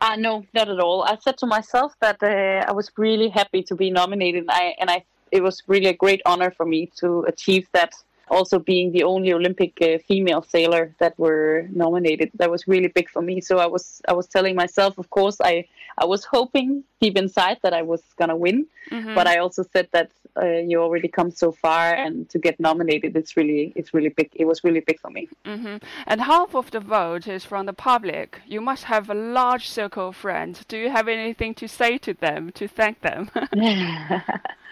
uh, 0.00 0.16
no, 0.16 0.44
not 0.54 0.68
at 0.68 0.80
all. 0.80 1.02
I 1.02 1.16
said 1.16 1.36
to 1.38 1.46
myself 1.46 1.92
that 2.00 2.22
uh, 2.22 2.64
I 2.66 2.72
was 2.72 2.90
really 2.96 3.28
happy 3.28 3.62
to 3.64 3.74
be 3.74 3.90
nominated. 3.90 4.44
I, 4.48 4.74
and 4.80 4.90
I, 4.90 5.04
it 5.30 5.42
was 5.42 5.62
really 5.66 5.86
a 5.86 5.92
great 5.92 6.22
honor 6.26 6.50
for 6.50 6.64
me 6.64 6.90
to 7.00 7.24
achieve 7.28 7.66
that 7.72 7.92
also 8.30 8.58
being 8.58 8.92
the 8.92 9.04
only 9.04 9.32
Olympic 9.32 9.80
uh, 9.80 9.98
female 10.06 10.42
sailor 10.42 10.94
that 10.98 11.18
were 11.18 11.66
nominated, 11.70 12.30
that 12.34 12.50
was 12.50 12.66
really 12.66 12.88
big 12.88 13.08
for 13.08 13.22
me. 13.22 13.40
So 13.40 13.58
I 13.58 13.66
was 13.66 14.00
I 14.08 14.12
was 14.12 14.26
telling 14.26 14.54
myself, 14.54 14.98
of 14.98 15.10
course, 15.10 15.38
I 15.40 15.66
I 15.98 16.04
was 16.06 16.24
hoping 16.24 16.84
deep 17.00 17.16
inside 17.16 17.58
that 17.62 17.74
I 17.74 17.82
was 17.82 18.02
gonna 18.16 18.36
win, 18.36 18.66
mm-hmm. 18.90 19.14
but 19.14 19.26
I 19.26 19.38
also 19.38 19.64
said 19.72 19.88
that 19.92 20.10
uh, 20.40 20.46
you 20.46 20.80
already 20.82 21.08
come 21.08 21.30
so 21.30 21.52
far, 21.52 21.94
and 21.94 22.28
to 22.30 22.38
get 22.38 22.58
nominated, 22.58 23.16
it's 23.16 23.36
really 23.36 23.72
it's 23.76 23.94
really 23.94 24.08
big. 24.08 24.30
It 24.34 24.46
was 24.46 24.64
really 24.64 24.80
big 24.80 24.98
for 24.98 25.10
me. 25.10 25.28
Mm-hmm. 25.44 25.76
And 26.06 26.20
half 26.20 26.54
of 26.54 26.70
the 26.70 26.80
vote 26.80 27.28
is 27.28 27.44
from 27.44 27.66
the 27.66 27.72
public. 27.72 28.40
You 28.46 28.60
must 28.60 28.84
have 28.84 29.08
a 29.10 29.14
large 29.14 29.68
circle 29.68 30.08
of 30.08 30.16
friends. 30.16 30.64
Do 30.66 30.76
you 30.76 30.90
have 30.90 31.08
anything 31.08 31.54
to 31.54 31.68
say 31.68 31.98
to 31.98 32.14
them 32.14 32.50
to 32.52 32.66
thank 32.66 33.00
them? 33.02 33.30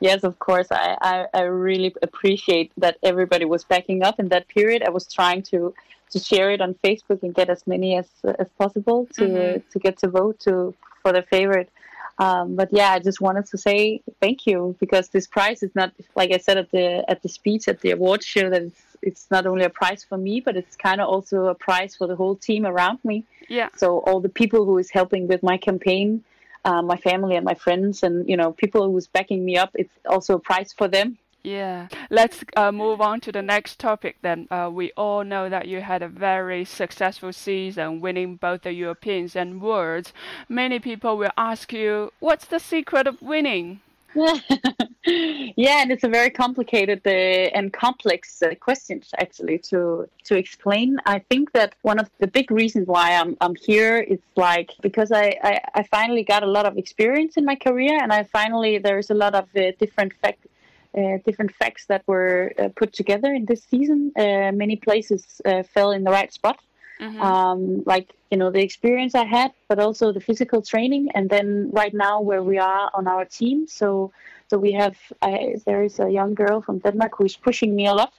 yes, 0.00 0.24
of 0.24 0.38
course. 0.38 0.68
I, 0.70 0.96
I, 1.00 1.26
I 1.34 1.42
really 1.42 1.94
appreciate 2.02 2.72
that 2.76 2.98
everybody 3.02 3.44
was 3.44 3.64
backing 3.64 4.02
up 4.02 4.18
in 4.18 4.28
that 4.28 4.48
period. 4.48 4.82
I 4.82 4.90
was 4.90 5.12
trying 5.12 5.42
to 5.44 5.74
to 6.10 6.18
share 6.18 6.50
it 6.50 6.60
on 6.60 6.74
Facebook 6.82 7.22
and 7.22 7.32
get 7.34 7.48
as 7.48 7.66
many 7.66 7.96
as 7.96 8.08
as 8.24 8.48
possible 8.58 9.06
to 9.14 9.22
mm-hmm. 9.22 9.70
to 9.70 9.78
get 9.78 9.98
to 9.98 10.08
vote 10.08 10.40
to 10.40 10.74
for 11.02 11.12
the 11.12 11.22
favorite. 11.22 11.70
Um, 12.18 12.54
but 12.54 12.68
yeah, 12.70 12.90
I 12.90 12.98
just 12.98 13.20
wanted 13.22 13.46
to 13.46 13.56
say 13.56 14.02
thank 14.20 14.46
you 14.46 14.76
because 14.78 15.08
this 15.08 15.26
prize 15.26 15.62
is 15.62 15.74
not 15.74 15.92
like 16.16 16.32
I 16.32 16.38
said 16.38 16.58
at 16.58 16.70
the 16.70 17.04
at 17.08 17.22
the 17.22 17.28
speech 17.28 17.68
at 17.68 17.80
the 17.80 17.92
award 17.92 18.22
show 18.22 18.50
that 18.50 18.62
it's 18.62 18.82
it's 19.02 19.30
not 19.30 19.46
only 19.46 19.64
a 19.64 19.70
prize 19.70 20.04
for 20.04 20.18
me, 20.18 20.40
but 20.40 20.56
it's 20.56 20.76
kind 20.76 21.00
of 21.00 21.08
also 21.08 21.46
a 21.46 21.54
prize 21.54 21.96
for 21.96 22.06
the 22.06 22.16
whole 22.16 22.36
team 22.36 22.66
around 22.66 22.98
me. 23.04 23.24
Yeah. 23.48 23.68
So 23.76 24.00
all 24.00 24.20
the 24.20 24.28
people 24.28 24.64
who 24.64 24.76
is 24.78 24.90
helping 24.90 25.26
with 25.28 25.42
my 25.42 25.56
campaign, 25.56 26.22
uh, 26.64 26.82
my 26.82 26.96
family 26.96 27.36
and 27.36 27.44
my 27.44 27.54
friends, 27.54 28.02
and 28.02 28.28
you 28.28 28.36
know 28.36 28.52
people 28.52 28.90
who's 28.90 29.06
backing 29.06 29.44
me 29.44 29.56
up, 29.56 29.70
it's 29.74 29.92
also 30.06 30.34
a 30.34 30.40
prize 30.40 30.72
for 30.72 30.88
them. 30.88 31.18
Yeah, 31.42 31.88
let's 32.10 32.44
uh, 32.54 32.70
move 32.70 33.00
on 33.00 33.20
to 33.20 33.32
the 33.32 33.40
next 33.40 33.78
topic 33.78 34.16
then. 34.20 34.46
Uh, 34.50 34.70
we 34.70 34.92
all 34.92 35.24
know 35.24 35.48
that 35.48 35.68
you 35.68 35.80
had 35.80 36.02
a 36.02 36.08
very 36.08 36.66
successful 36.66 37.32
season, 37.32 38.00
winning 38.00 38.36
both 38.36 38.62
the 38.62 38.72
Europeans 38.72 39.34
and 39.34 39.62
Worlds. 39.62 40.12
Many 40.50 40.78
people 40.80 41.16
will 41.16 41.32
ask 41.38 41.72
you, 41.72 42.12
what's 42.18 42.44
the 42.44 42.58
secret 42.58 43.06
of 43.06 43.22
winning? 43.22 43.80
yeah, 45.04 45.82
and 45.82 45.92
it's 45.92 46.02
a 46.02 46.08
very 46.08 46.30
complicated 46.30 47.00
uh, 47.06 47.10
and 47.10 47.72
complex 47.72 48.42
uh, 48.42 48.54
question 48.56 49.02
actually 49.18 49.58
to 49.58 50.08
to 50.24 50.36
explain. 50.36 50.98
I 51.06 51.20
think 51.20 51.52
that 51.52 51.74
one 51.82 51.98
of 52.00 52.10
the 52.18 52.26
big 52.26 52.50
reasons 52.50 52.88
why 52.88 53.14
I'm 53.14 53.36
I'm 53.40 53.54
here 53.54 53.98
is 53.98 54.18
like 54.36 54.72
because 54.80 55.12
I, 55.12 55.38
I, 55.44 55.60
I 55.74 55.82
finally 55.84 56.24
got 56.24 56.42
a 56.42 56.50
lot 56.50 56.66
of 56.66 56.76
experience 56.76 57.36
in 57.36 57.44
my 57.44 57.54
career, 57.54 57.98
and 58.02 58.12
I 58.12 58.24
finally 58.24 58.78
there's 58.78 59.10
a 59.10 59.14
lot 59.14 59.34
of 59.34 59.44
uh, 59.56 59.72
different 59.78 60.12
factors 60.20 60.50
uh, 60.98 61.18
different 61.24 61.52
facts 61.54 61.86
that 61.86 62.02
were 62.08 62.52
uh, 62.58 62.68
put 62.74 62.92
together 62.92 63.32
in 63.32 63.44
this 63.44 63.62
season. 63.62 64.10
Uh, 64.16 64.50
many 64.52 64.74
places 64.74 65.40
fell 65.72 65.92
in 65.92 66.02
the 66.02 66.10
right 66.10 66.32
spot. 66.32 66.58
Mm-hmm. 67.00 67.20
Um, 67.22 67.82
like 67.86 68.14
you 68.30 68.36
know 68.36 68.50
the 68.50 68.60
experience 68.60 69.14
I 69.14 69.24
had, 69.24 69.52
but 69.68 69.78
also 69.78 70.12
the 70.12 70.20
physical 70.20 70.60
training, 70.62 71.08
and 71.14 71.30
then 71.30 71.70
right 71.72 71.94
now 71.94 72.20
where 72.20 72.42
we 72.42 72.58
are 72.58 72.90
on 72.92 73.08
our 73.08 73.24
team. 73.24 73.66
So 73.66 74.12
so 74.48 74.58
we 74.58 74.72
have 74.72 74.96
I, 75.22 75.56
there 75.64 75.82
is 75.82 75.98
a 75.98 76.10
young 76.10 76.34
girl 76.34 76.60
from 76.60 76.78
Denmark 76.78 77.12
who 77.16 77.24
is 77.24 77.36
pushing 77.36 77.74
me 77.74 77.86
a 77.86 77.94
lot. 77.94 78.12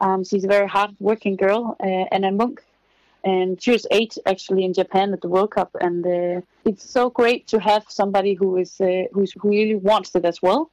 Um, 0.00 0.24
she's 0.24 0.44
a 0.44 0.48
very 0.48 0.68
hard-working 0.68 1.36
girl, 1.36 1.76
uh, 1.80 2.04
Anna 2.10 2.32
Munch 2.32 2.58
and 3.24 3.60
she 3.60 3.70
was 3.70 3.86
eight 3.90 4.16
actually 4.26 4.64
in 4.64 4.72
Japan 4.72 5.12
at 5.12 5.20
the 5.22 5.28
World 5.28 5.50
Cup, 5.50 5.70
and 5.80 6.06
uh, 6.06 6.40
it's 6.64 6.88
so 6.88 7.10
great 7.10 7.46
to 7.48 7.58
have 7.58 7.84
somebody 7.88 8.34
who 8.34 8.58
is 8.58 8.80
uh, 8.80 9.04
who 9.12 9.24
really 9.42 9.74
wants 9.74 10.14
it 10.14 10.24
as 10.24 10.42
well, 10.42 10.70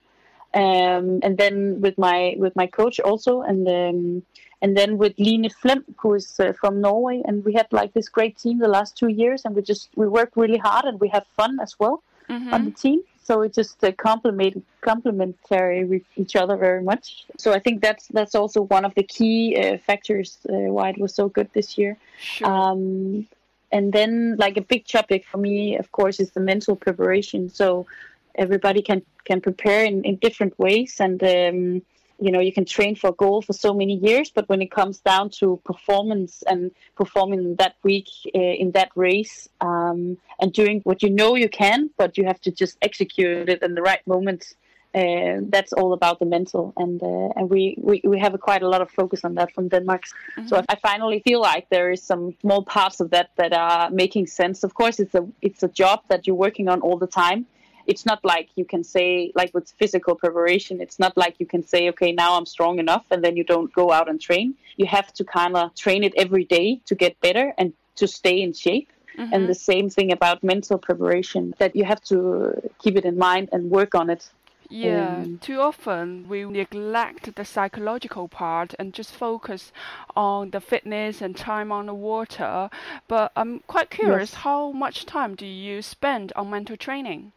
um, 0.54 1.20
and 1.24 1.38
then 1.38 1.80
with 1.80 1.98
my 1.98 2.36
with 2.38 2.56
my 2.56 2.68
coach 2.68 3.00
also, 3.00 3.42
and 3.42 3.68
um, 3.68 4.24
and 4.62 4.78
then 4.78 4.98
with 4.98 5.14
Line 5.18 5.50
Flem, 5.50 5.84
who 5.98 6.14
is 6.14 6.40
uh, 6.40 6.54
from 6.54 6.82
Norway, 6.82 7.22
and 7.26 7.44
we 7.44 7.54
had 7.54 7.68
like 7.72 7.94
this 7.94 8.10
great 8.10 8.38
team 8.38 8.60
the 8.60 8.68
last 8.68 8.96
two 8.96 9.08
years, 9.08 9.44
and 9.46 9.56
we 9.56 9.62
just 9.62 9.90
we 9.96 10.08
work 10.08 10.32
really 10.36 10.58
hard 10.58 10.86
and 10.86 11.00
we 11.00 11.10
have 11.10 11.26
fun 11.36 11.60
as 11.60 11.80
well 11.80 12.04
mm-hmm. 12.30 12.54
on 12.54 12.66
the 12.66 12.72
team. 12.72 13.02
So 13.24 13.42
it 13.42 13.54
just 13.54 13.84
uh, 13.84 13.92
complement 13.94 14.64
complementary 14.82 15.86
with 15.86 16.04
each 16.16 16.36
other 16.36 16.58
very 16.58 16.84
much. 16.84 17.26
So 17.38 17.54
I 17.54 17.60
think 17.60 17.82
that's 17.82 18.08
that's 18.08 18.36
also 18.36 18.62
one 18.62 18.86
of 18.86 18.94
the 18.96 19.04
key 19.04 19.56
uh, 19.58 19.78
factors 19.78 20.38
uh, 20.50 20.54
why 20.76 20.90
it 20.90 21.00
was 21.00 21.14
so 21.14 21.30
good 21.30 21.50
this 21.54 21.78
year. 21.78 21.98
Sure. 22.20 22.48
Um, 22.48 23.28
and 23.72 23.94
then 23.94 24.36
like 24.38 24.58
a 24.58 24.62
big 24.62 24.86
topic 24.86 25.26
for 25.26 25.38
me, 25.38 25.78
of 25.78 25.92
course, 25.92 26.20
is 26.20 26.32
the 26.32 26.40
mental 26.40 26.76
preparation. 26.76 27.50
So 27.50 27.88
everybody 28.36 28.82
can 28.82 29.02
can 29.26 29.42
prepare 29.42 29.86
in, 29.86 30.04
in 30.04 30.16
different 30.18 30.58
ways 30.60 31.00
and 31.00 31.22
um, 31.24 31.82
you 32.22 32.32
know 32.32 32.40
you 32.40 32.54
can 32.54 32.66
train 32.66 32.96
for 32.96 33.10
a 33.10 33.14
goal 33.14 33.42
for 33.42 33.54
so 33.54 33.74
many 33.74 33.96
years 33.96 34.32
but 34.32 34.48
when 34.48 34.62
it 34.62 34.72
comes 34.72 35.00
down 35.00 35.30
to 35.30 35.60
performance 35.66 36.44
and 36.48 36.72
performing 36.96 37.56
that 37.56 37.76
week 37.84 38.08
uh, 38.36 38.40
in 38.40 38.72
that 38.72 38.92
race 38.96 39.50
um, 39.60 40.18
and 40.40 40.54
doing 40.54 40.82
what 40.84 41.02
you 41.04 41.10
know 41.10 41.36
you 41.36 41.50
can 41.50 41.90
but 41.98 42.18
you 42.18 42.24
have 42.26 42.40
to 42.40 42.52
just 42.52 42.78
execute 42.82 43.50
it 43.50 43.62
in 43.64 43.74
the 43.76 43.82
right 43.82 44.06
moment 44.06 44.54
uh, 44.94 45.40
that's 45.48 45.72
all 45.72 45.94
about 45.94 46.20
the 46.20 46.26
mental 46.26 46.74
and 46.76 47.02
uh, 47.02 47.30
and 47.38 47.50
we, 47.50 47.78
we 47.80 48.02
we 48.04 48.20
have 48.20 48.34
a, 48.34 48.38
quite 48.38 48.62
a 48.62 48.68
lot 48.68 48.82
of 48.82 48.92
focus 48.92 49.24
on 49.24 49.36
that 49.36 49.54
from 49.54 49.70
Denmark. 49.70 50.04
Mm-hmm. 50.04 50.48
So 50.50 50.62
I 50.68 50.76
finally 50.76 51.22
feel 51.22 51.40
like 51.40 51.70
there 51.70 51.92
is 51.92 52.04
some 52.04 52.36
small 52.42 52.66
parts 52.66 53.00
of 53.00 53.10
that 53.12 53.30
that 53.38 53.54
are 53.54 53.90
making 53.90 54.28
sense. 54.28 54.66
Of 54.66 54.74
course, 54.74 55.00
it's 55.00 55.16
a 55.16 55.26
it's 55.42 55.64
a 55.64 55.70
job 55.70 56.02
that 56.10 56.28
you're 56.28 56.36
working 56.36 56.68
on 56.68 56.82
all 56.82 56.98
the 56.98 57.08
time, 57.08 57.46
it's 57.88 58.06
not 58.06 58.24
like 58.24 58.50
you 58.56 58.66
can 58.66 58.84
say 58.84 59.32
like 59.36 59.54
with 59.54 59.72
physical 59.80 60.16
preparation 60.16 60.82
it's 60.82 61.00
not 61.00 61.16
like 61.18 61.36
you 61.40 61.46
can 61.46 61.66
say 61.66 61.90
okay 61.90 62.12
now 62.12 62.38
i'm 62.38 62.46
strong 62.46 62.80
enough 62.80 63.06
and 63.12 63.24
then 63.24 63.36
you 63.36 63.44
don't 63.44 63.74
go 63.74 63.92
out 63.92 64.10
and 64.10 64.20
train 64.22 64.54
you 64.78 64.86
have 64.86 65.12
to 65.14 65.24
kind 65.24 65.56
of 65.56 65.74
train 65.76 66.04
it 66.04 66.14
every 66.18 66.46
day 66.46 66.80
to 66.86 66.96
get 66.96 67.20
better 67.22 67.54
and 67.58 67.74
to 67.96 68.08
stay 68.08 68.42
in 68.42 68.54
shape 68.54 68.90
mm-hmm. 69.18 69.34
and 69.34 69.48
the 69.48 69.56
same 69.56 69.90
thing 69.90 70.12
about 70.12 70.44
mental 70.44 70.78
preparation 70.78 71.54
that 71.60 71.76
you 71.76 71.84
have 71.84 72.02
to 72.02 72.54
keep 72.80 72.96
it 72.96 73.06
in 73.06 73.18
mind 73.18 73.50
and 73.52 73.70
work 73.70 73.96
on 73.96 74.10
it 74.10 74.30
yeah, 74.72 75.18
um, 75.18 75.38
too 75.40 75.60
often 75.60 76.30
we 76.30 76.46
neglect 76.46 77.36
the 77.36 77.44
psychological 77.44 78.30
part 78.30 78.74
and 78.80 78.94
just 78.94 79.12
focus 79.12 79.74
on 80.16 80.52
the 80.52 80.62
fitness 80.62 81.22
and 81.22 81.36
time 81.36 81.74
on 81.74 81.88
the 81.88 81.94
water. 81.94 82.70
But 83.10 83.34
I'm 83.36 83.60
quite 83.68 83.90
curious, 83.90 84.32
yes. 84.32 84.42
how 84.42 84.72
much 84.72 85.06
time 85.06 85.36
do 85.36 85.46
you 85.46 85.82
spend 85.82 86.32
on 86.38 86.50
mental 86.50 86.78
training? 86.78 87.34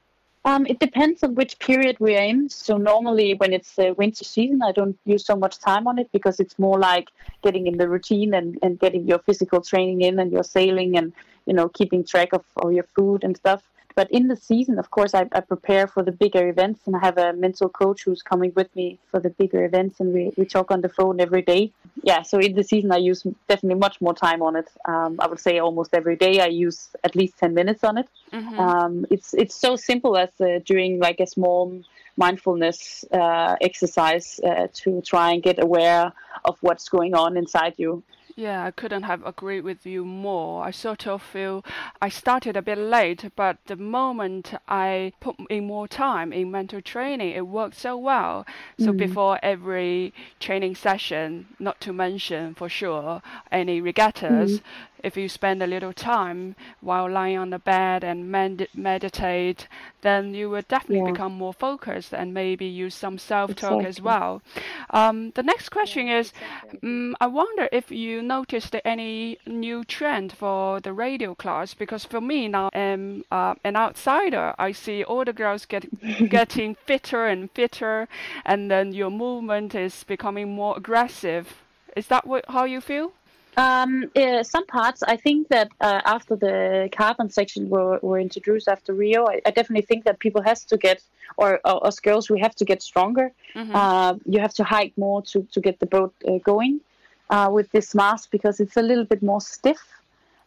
Um, 0.47 0.67
it 0.67 0.79
depends 0.79 1.23
on 1.23 1.35
which 1.35 1.59
period 1.59 1.97
we're 2.01 2.21
in. 2.21 2.51
So 2.51 2.77
normally, 2.77 3.33
when 3.35 3.55
it's 3.55 3.79
uh, 3.79 3.95
winter 3.97 4.25
season, 4.25 4.61
I 4.63 4.73
don't 4.73 4.99
use 5.07 5.25
so 5.25 5.37
much 5.37 5.59
time 5.59 5.87
on 5.87 5.99
it 5.99 6.11
because 6.13 6.39
it's 6.39 6.59
more 6.59 6.79
like 6.79 7.09
getting 7.43 7.67
in 7.67 7.79
the 7.79 7.89
routine 7.89 8.35
and, 8.35 8.59
and 8.63 8.79
getting 8.79 9.09
your 9.09 9.21
physical 9.21 9.63
training 9.63 10.03
in 10.03 10.19
and 10.19 10.31
your 10.31 10.45
sailing 10.45 10.99
and 10.99 11.13
you 11.47 11.55
know 11.55 11.69
keeping 11.71 12.05
track 12.05 12.35
of, 12.35 12.45
of 12.59 12.73
your 12.73 12.87
food 12.95 13.25
and 13.25 13.37
stuff. 13.37 13.63
But 13.97 14.11
in 14.11 14.27
the 14.27 14.37
season, 14.37 14.79
of 14.79 14.91
course, 14.91 15.15
I, 15.15 15.29
I, 15.33 15.41
prepare 15.41 15.87
for 15.87 16.03
the 16.03 16.11
bigger 16.11 16.49
events, 16.49 16.81
and 16.87 16.97
I 16.97 16.99
have 16.99 17.17
a 17.17 17.33
mental 17.33 17.69
coach 17.69 18.03
who's 18.03 18.23
coming 18.23 18.53
with 18.57 18.75
me 18.75 18.99
for 19.11 19.21
the 19.21 19.31
bigger 19.31 19.65
events, 19.65 20.01
and 20.01 20.13
we, 20.13 20.33
we 20.37 20.45
talk 20.47 20.73
on 20.73 20.81
the 20.81 20.89
phone 20.89 21.21
every 21.21 21.43
day. 21.43 21.71
Yeah, 22.03 22.23
so 22.23 22.39
in 22.39 22.55
the 22.55 22.65
season, 22.65 22.91
I 22.91 22.97
use 22.97 23.23
definitely 23.49 23.79
much 23.79 24.01
more 24.01 24.15
time 24.15 24.43
on 24.43 24.57
it. 24.57 24.69
Um, 24.87 25.17
I 25.21 25.29
would 25.29 25.39
say 25.39 25.61
almost 25.61 25.95
every 25.95 26.17
day 26.17 26.41
I 26.41 26.47
use 26.47 26.89
at 27.05 27.15
least 27.15 27.39
ten 27.39 27.55
minutes 27.55 27.85
on 27.85 27.99
it. 27.99 28.09
Mm-hmm. 28.33 28.59
Um, 28.59 29.07
it's 29.11 29.33
it's 29.35 29.55
so 29.55 29.77
simple 29.77 30.17
as 30.17 30.31
uh, 30.41 30.59
doing 30.65 30.99
like 30.99 31.21
a 31.21 31.27
small 31.27 31.81
mindfulness 32.17 33.05
uh, 33.13 33.57
exercise 33.61 34.41
uh, 34.41 34.67
to 34.73 35.03
try 35.03 35.33
and 35.33 35.43
get 35.43 35.63
aware 35.63 36.13
of 36.45 36.57
what's 36.63 36.89
going 36.89 37.15
on 37.15 37.37
inside 37.37 37.75
you. 37.77 38.03
Yeah, 38.37 38.65
I 38.65 38.73
couldn't 38.73 39.05
have 39.05 39.25
agreed 39.25 39.61
with 39.61 39.87
you 39.87 40.05
more. 40.05 40.65
I 40.65 40.73
sort 40.73 41.07
of 41.07 41.23
feel 41.23 41.65
I 42.03 42.09
started 42.09 42.57
a 42.57 42.63
bit 42.63 42.79
late, 42.79 43.31
but 43.37 43.59
the 43.67 43.77
moment 43.77 44.55
I 44.69 45.13
put 45.21 45.37
in 45.49 45.67
more 45.67 45.87
time 45.87 46.33
in 46.33 46.51
mental 46.51 46.81
training, 46.81 47.31
it 47.31 47.47
worked 47.47 47.77
so 47.77 47.97
well. 47.97 48.45
So 48.79 48.93
mm. 48.93 48.97
before 48.97 49.39
every 49.41 50.13
training 50.41 50.75
session, 50.75 51.47
not 51.61 51.81
to 51.83 51.93
mention 51.93 52.55
for 52.55 52.69
sure 52.69 53.23
any 53.53 53.81
regattas, 53.81 54.59
mm 54.59 54.63
if 55.05 55.17
you 55.17 55.29
spend 55.29 55.63
a 55.63 55.67
little 55.67 55.93
time 55.93 56.57
while 56.81 57.09
lying 57.09 57.39
on 57.39 57.51
the 57.51 57.59
bed 57.59 58.03
and 58.03 58.31
med- 58.31 58.69
meditate, 58.75 59.69
then 60.01 60.35
you 60.35 60.51
will 60.51 60.63
definitely 60.69 61.05
yeah. 61.05 61.13
become 61.13 61.33
more 61.33 61.53
focused 61.53 62.13
and 62.13 62.33
maybe 62.33 62.67
use 62.67 62.95
some 62.95 63.19
self-talk 63.19 63.81
exactly. 63.81 63.87
as 63.87 64.01
well. 64.01 64.43
Um, 64.91 65.31
the 65.35 65.43
next 65.43 65.69
question 65.69 66.07
yeah, 66.07 66.19
is, 66.21 66.33
exactly. 66.33 66.81
um, 66.83 67.17
I 67.21 67.27
wonder 67.27 67.69
if 67.71 67.91
you 67.91 68.23
noticed 68.23 68.75
any 68.85 69.39
new 69.47 69.85
trend 69.85 70.33
for 70.33 70.81
the 70.81 70.93
radial 70.93 71.35
class 71.35 71.75
because 71.75 72.05
for 72.05 72.21
me 72.21 72.49
now, 72.49 72.71
I'm 72.73 73.25
uh, 73.31 73.55
an 73.65 73.77
outsider. 73.77 74.55
I 74.59 74.73
see 74.73 75.05
all 75.05 75.25
the 75.25 75.33
girls 75.33 75.67
get 75.67 75.85
getting 76.29 76.75
fitter 76.75 77.27
and 77.27 77.51
fitter, 77.51 78.09
and 78.45 78.71
then 78.71 78.93
your 78.93 79.11
movement 79.11 79.75
is 79.75 80.05
becoming 80.05 80.55
more 80.55 80.77
aggressive. 80.77 81.63
Is 81.97 82.09
that 82.09 82.27
what, 82.27 82.45
how 82.49 82.65
you 82.65 82.81
feel? 82.81 83.13
Um, 83.57 84.11
uh, 84.17 84.43
some 84.43 84.67
parts, 84.67 85.03
I 85.03 85.17
think 85.17 85.49
that 85.49 85.71
uh, 85.81 86.01
after 86.05 86.35
the 86.37 86.89
carbon 86.93 87.31
section 87.31 87.69
were, 87.69 87.99
were 88.03 88.19
introduced 88.19 88.69
after 88.69 88.93
Rio, 88.93 89.27
I, 89.27 89.41
I 89.47 89.51
definitely 89.51 89.87
think 89.87 90.05
that 90.05 90.19
people 90.19 90.43
has 90.43 90.65
to 90.67 90.77
get, 90.77 91.03
or, 91.37 91.61
or 91.65 91.87
us 91.87 92.01
girls, 92.01 92.29
we 92.29 92.41
have 92.41 92.55
to 92.57 92.65
get 92.65 92.83
stronger. 92.83 93.33
Mm-hmm. 93.55 93.75
Uh, 93.75 94.15
you 94.27 94.41
have 94.41 94.55
to 94.55 94.65
hike 94.65 94.93
more 94.97 95.23
to, 95.23 95.47
to 95.53 95.61
get 95.61 95.79
the 95.79 95.87
boat 95.87 96.13
uh, 96.27 96.39
going 96.39 96.81
uh, 97.31 97.49
with 97.53 97.71
this 97.71 97.95
mast 97.95 98.31
because 98.31 98.61
it's 98.61 98.77
a 98.77 98.83
little 98.83 99.05
bit 99.05 99.23
more 99.23 99.41
stiff, 99.41 99.83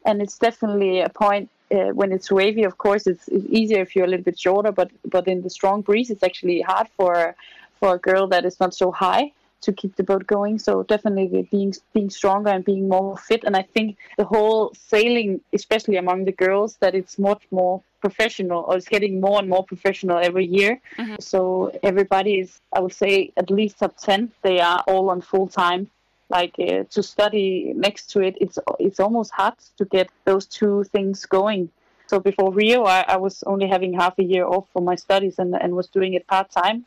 and 0.06 0.22
it's 0.22 0.38
definitely 0.38 1.00
a 1.00 1.10
point 1.10 1.50
uh, 1.72 1.90
when 2.00 2.12
it's 2.12 2.32
wavy. 2.32 2.64
Of 2.64 2.78
course, 2.78 3.08
it's, 3.08 3.28
it's 3.30 3.46
easier 3.50 3.82
if 3.82 3.96
you're 3.96 4.06
a 4.06 4.10
little 4.10 4.24
bit 4.24 4.40
shorter, 4.40 4.72
but 4.72 4.92
but 5.06 5.28
in 5.28 5.42
the 5.42 5.50
strong 5.50 5.82
breeze, 5.82 6.10
it's 6.10 6.24
actually 6.24 6.62
hard 6.62 6.88
for 6.96 7.36
for 7.80 7.96
a 7.96 8.00
girl 8.00 8.28
that 8.28 8.46
is 8.46 8.60
not 8.60 8.74
so 8.74 8.92
high 8.92 9.32
to 9.62 9.74
keep 9.74 9.96
the 9.96 10.04
boat 10.04 10.28
going. 10.28 10.60
So 10.60 10.84
definitely 10.84 11.48
being 11.52 11.74
being 11.94 12.10
stronger 12.10 12.50
and 12.50 12.64
being 12.64 12.88
more 12.88 13.18
fit. 13.18 13.44
And 13.44 13.56
I 13.56 13.64
think 13.64 13.98
the 14.18 14.26
whole 14.26 14.74
sailing, 14.76 15.42
especially 15.54 15.98
among 15.98 16.26
the 16.26 16.32
girls, 16.32 16.78
that 16.78 16.96
it's 16.96 17.18
much 17.18 17.44
more 17.52 17.82
professional 18.00 18.64
or 18.68 18.78
it's 18.78 18.88
getting 18.88 19.20
more 19.20 19.40
and 19.40 19.50
more 19.50 19.64
professional 19.64 20.18
every 20.18 20.46
year. 20.46 20.80
Mm-hmm. 20.98 21.16
So 21.20 21.78
everybody 21.84 22.40
is, 22.40 22.60
I 22.74 22.80
would 22.80 22.94
say, 22.94 23.32
at 23.38 23.50
least 23.50 23.80
top 23.80 23.98
ten. 23.98 24.32
They 24.44 24.60
are 24.60 24.84
all 24.88 25.10
on 25.10 25.22
full 25.22 25.48
time. 25.48 25.90
Like 26.30 26.56
uh, 26.60 26.84
to 26.90 27.02
study 27.02 27.72
next 27.76 28.10
to 28.12 28.22
it, 28.22 28.36
it's 28.42 28.60
it's 28.80 29.00
almost 29.00 29.32
hard 29.32 29.56
to 29.78 29.86
get 29.86 30.10
those 30.26 30.46
two 30.46 30.84
things 30.86 31.26
going. 31.26 31.70
So 32.08 32.20
before 32.20 32.54
Rio, 32.54 32.84
I, 32.86 33.04
I 33.08 33.18
was 33.18 33.44
only 33.44 33.68
having 33.68 33.94
half 33.94 34.18
a 34.18 34.24
year 34.24 34.46
off 34.46 34.66
for 34.72 34.82
my 34.82 34.96
studies 34.96 35.40
and, 35.40 35.54
and 35.56 35.76
was 35.76 35.88
doing 35.88 36.14
it 36.14 36.26
part 36.28 36.50
time 36.52 36.86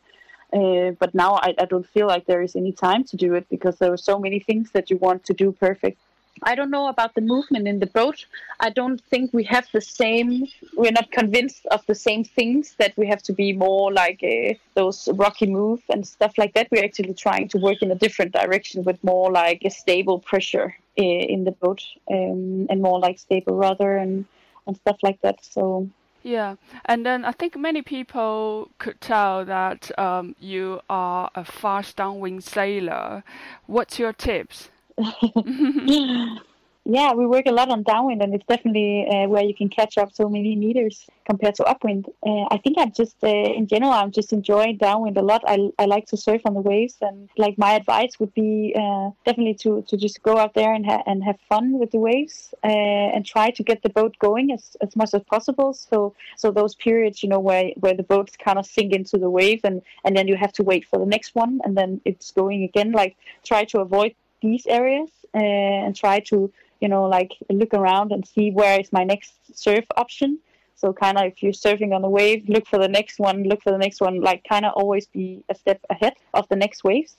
uh, 0.53 0.91
but 0.99 1.13
now 1.13 1.35
I, 1.35 1.53
I 1.57 1.65
don't 1.65 1.87
feel 1.87 2.07
like 2.07 2.25
there 2.25 2.41
is 2.41 2.55
any 2.55 2.71
time 2.71 3.03
to 3.05 3.17
do 3.17 3.33
it 3.35 3.47
because 3.49 3.77
there 3.77 3.93
are 3.93 3.97
so 3.97 4.19
many 4.19 4.39
things 4.39 4.71
that 4.71 4.89
you 4.89 4.97
want 4.97 5.23
to 5.25 5.33
do 5.33 5.51
perfect. 5.51 5.97
I 6.43 6.55
don't 6.55 6.71
know 6.71 6.87
about 6.87 7.13
the 7.13 7.21
movement 7.21 7.67
in 7.67 7.79
the 7.79 7.85
boat. 7.85 8.25
I 8.59 8.69
don't 8.71 8.99
think 8.99 9.31
we 9.31 9.43
have 9.43 9.67
the 9.73 9.81
same. 9.81 10.47
We're 10.75 10.91
not 10.91 11.11
convinced 11.11 11.65
of 11.67 11.85
the 11.85 11.93
same 11.93 12.23
things 12.23 12.75
that 12.79 12.93
we 12.97 13.05
have 13.07 13.21
to 13.23 13.33
be 13.33 13.53
more 13.53 13.91
like 13.93 14.23
uh, 14.23 14.55
those 14.73 15.07
rocky 15.13 15.45
move 15.45 15.81
and 15.89 16.07
stuff 16.07 16.37
like 16.37 16.53
that. 16.53 16.69
We're 16.71 16.83
actually 16.83 17.13
trying 17.13 17.47
to 17.49 17.59
work 17.59 17.81
in 17.81 17.91
a 17.91 17.95
different 17.95 18.31
direction 18.31 18.83
with 18.83 19.03
more 19.03 19.31
like 19.31 19.61
a 19.63 19.69
stable 19.69 20.19
pressure 20.19 20.75
uh, 20.97 21.03
in 21.03 21.43
the 21.43 21.51
boat 21.51 21.83
um, 22.09 22.67
and 22.69 22.81
more 22.81 22.99
like 22.99 23.19
stable 23.19 23.55
rudder 23.55 23.97
and 23.97 24.25
and 24.67 24.77
stuff 24.77 24.97
like 25.03 25.21
that. 25.21 25.43
So 25.43 25.89
yeah, 26.23 26.55
and 26.85 27.05
then 27.05 27.25
I 27.25 27.31
think 27.31 27.57
many 27.57 27.81
people 27.81 28.69
could 28.79 29.01
tell 29.01 29.45
that 29.45 29.97
um, 29.99 30.35
you 30.39 30.81
are 30.89 31.29
a 31.35 31.43
fast 31.45 31.97
downwind 31.97 32.43
sailor. 32.43 33.23
What's 33.67 33.99
your 33.99 34.13
tips? 34.13 34.69
Yeah, 36.83 37.13
we 37.13 37.27
work 37.27 37.45
a 37.45 37.51
lot 37.51 37.69
on 37.69 37.83
downwind, 37.83 38.23
and 38.23 38.33
it's 38.33 38.45
definitely 38.47 39.07
uh, 39.07 39.27
where 39.27 39.43
you 39.43 39.53
can 39.53 39.69
catch 39.69 39.99
up 39.99 40.11
so 40.11 40.27
many 40.27 40.55
meters 40.55 41.05
compared 41.25 41.53
to 41.55 41.63
upwind. 41.65 42.07
Uh, 42.25 42.45
I 42.49 42.57
think 42.57 42.77
I'm 42.79 42.91
just, 42.91 43.23
uh, 43.23 43.27
in 43.27 43.67
general, 43.67 43.91
I'm 43.91 44.11
just 44.11 44.33
enjoying 44.33 44.77
downwind 44.77 45.15
a 45.17 45.21
lot. 45.21 45.43
I, 45.45 45.69
I 45.77 45.85
like 45.85 46.07
to 46.07 46.17
surf 46.17 46.41
on 46.43 46.55
the 46.55 46.59
waves, 46.59 46.97
and 46.99 47.29
like 47.37 47.55
my 47.59 47.73
advice 47.73 48.19
would 48.19 48.33
be 48.33 48.73
uh, 48.75 49.11
definitely 49.25 49.53
to, 49.61 49.83
to 49.89 49.95
just 49.95 50.23
go 50.23 50.39
out 50.39 50.55
there 50.55 50.73
and 50.73 50.83
ha- 50.83 51.03
and 51.05 51.23
have 51.23 51.39
fun 51.47 51.77
with 51.77 51.91
the 51.91 51.99
waves, 51.99 52.51
uh, 52.63 52.67
and 52.67 53.27
try 53.27 53.51
to 53.51 53.61
get 53.61 53.83
the 53.83 53.89
boat 53.89 54.15
going 54.17 54.51
as, 54.51 54.75
as 54.81 54.95
much 54.95 55.13
as 55.13 55.21
possible. 55.25 55.73
So 55.73 56.15
so 56.35 56.49
those 56.49 56.73
periods, 56.73 57.21
you 57.21 57.29
know, 57.29 57.39
where 57.39 57.69
where 57.79 57.93
the 57.93 58.03
boats 58.03 58.35
kind 58.35 58.57
of 58.57 58.65
sink 58.65 58.91
into 58.91 59.19
the 59.19 59.29
wave, 59.29 59.61
and 59.63 59.83
and 60.03 60.17
then 60.17 60.27
you 60.27 60.35
have 60.35 60.53
to 60.53 60.63
wait 60.63 60.85
for 60.85 60.97
the 60.97 61.05
next 61.05 61.35
one, 61.35 61.61
and 61.63 61.77
then 61.77 62.01
it's 62.05 62.31
going 62.31 62.63
again. 62.63 62.91
Like 62.91 63.17
try 63.43 63.65
to 63.65 63.81
avoid 63.81 64.15
these 64.41 64.65
areas 64.65 65.09
uh, 65.35 65.37
and 65.85 65.95
try 65.95 66.19
to 66.21 66.51
you 66.81 66.89
know, 66.89 67.05
like 67.05 67.31
look 67.49 67.73
around 67.73 68.11
and 68.11 68.27
see 68.27 68.51
where 68.51 68.79
is 68.79 68.91
my 68.91 69.03
next 69.03 69.33
surf 69.53 69.85
option. 69.95 70.39
So 70.75 70.91
kind 70.91 71.17
of 71.17 71.25
if 71.25 71.43
you're 71.43 71.53
surfing 71.53 71.95
on 71.95 72.03
a 72.03 72.09
wave, 72.09 72.49
look 72.49 72.67
for 72.67 72.79
the 72.79 72.87
next 72.87 73.19
one, 73.19 73.43
look 73.43 73.61
for 73.61 73.71
the 73.71 73.77
next 73.77 74.01
one, 74.01 74.19
like 74.19 74.43
kind 74.43 74.65
of 74.65 74.73
always 74.73 75.05
be 75.05 75.43
a 75.47 75.55
step 75.55 75.79
ahead 75.91 76.13
of 76.33 76.49
the 76.49 76.55
next 76.55 76.83
waves. 76.83 77.15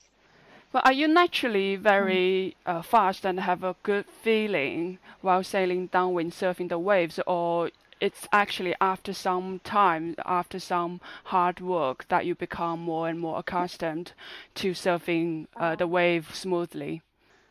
But 0.73 0.85
are 0.87 0.93
you 0.93 1.07
naturally 1.07 1.77
very 1.77 2.57
uh, 2.67 2.83
fast 2.83 3.25
and 3.25 3.39
have 3.41 3.63
a 3.63 3.77
good 3.83 4.07
feeling 4.07 4.99
while 5.21 5.45
sailing 5.45 5.89
downwind, 5.89 6.33
surfing 6.33 6.71
the 6.71 6.79
waves, 6.79 7.21
or 7.27 7.71
it's 8.01 8.27
actually 8.33 8.75
after 8.81 9.13
some 9.13 9.61
time, 9.63 10.17
after 10.25 10.59
some 10.59 11.01
hard 11.25 11.61
work, 11.61 12.07
that 12.09 12.27
you 12.27 12.35
become 12.35 12.81
more 12.81 13.07
and 13.07 13.21
more 13.21 13.39
accustomed 13.39 14.13
to 14.57 14.73
surfing 14.73 15.47
uh, 15.57 15.77
the 15.77 15.87
wave 15.87 16.35
smoothly? 16.35 17.03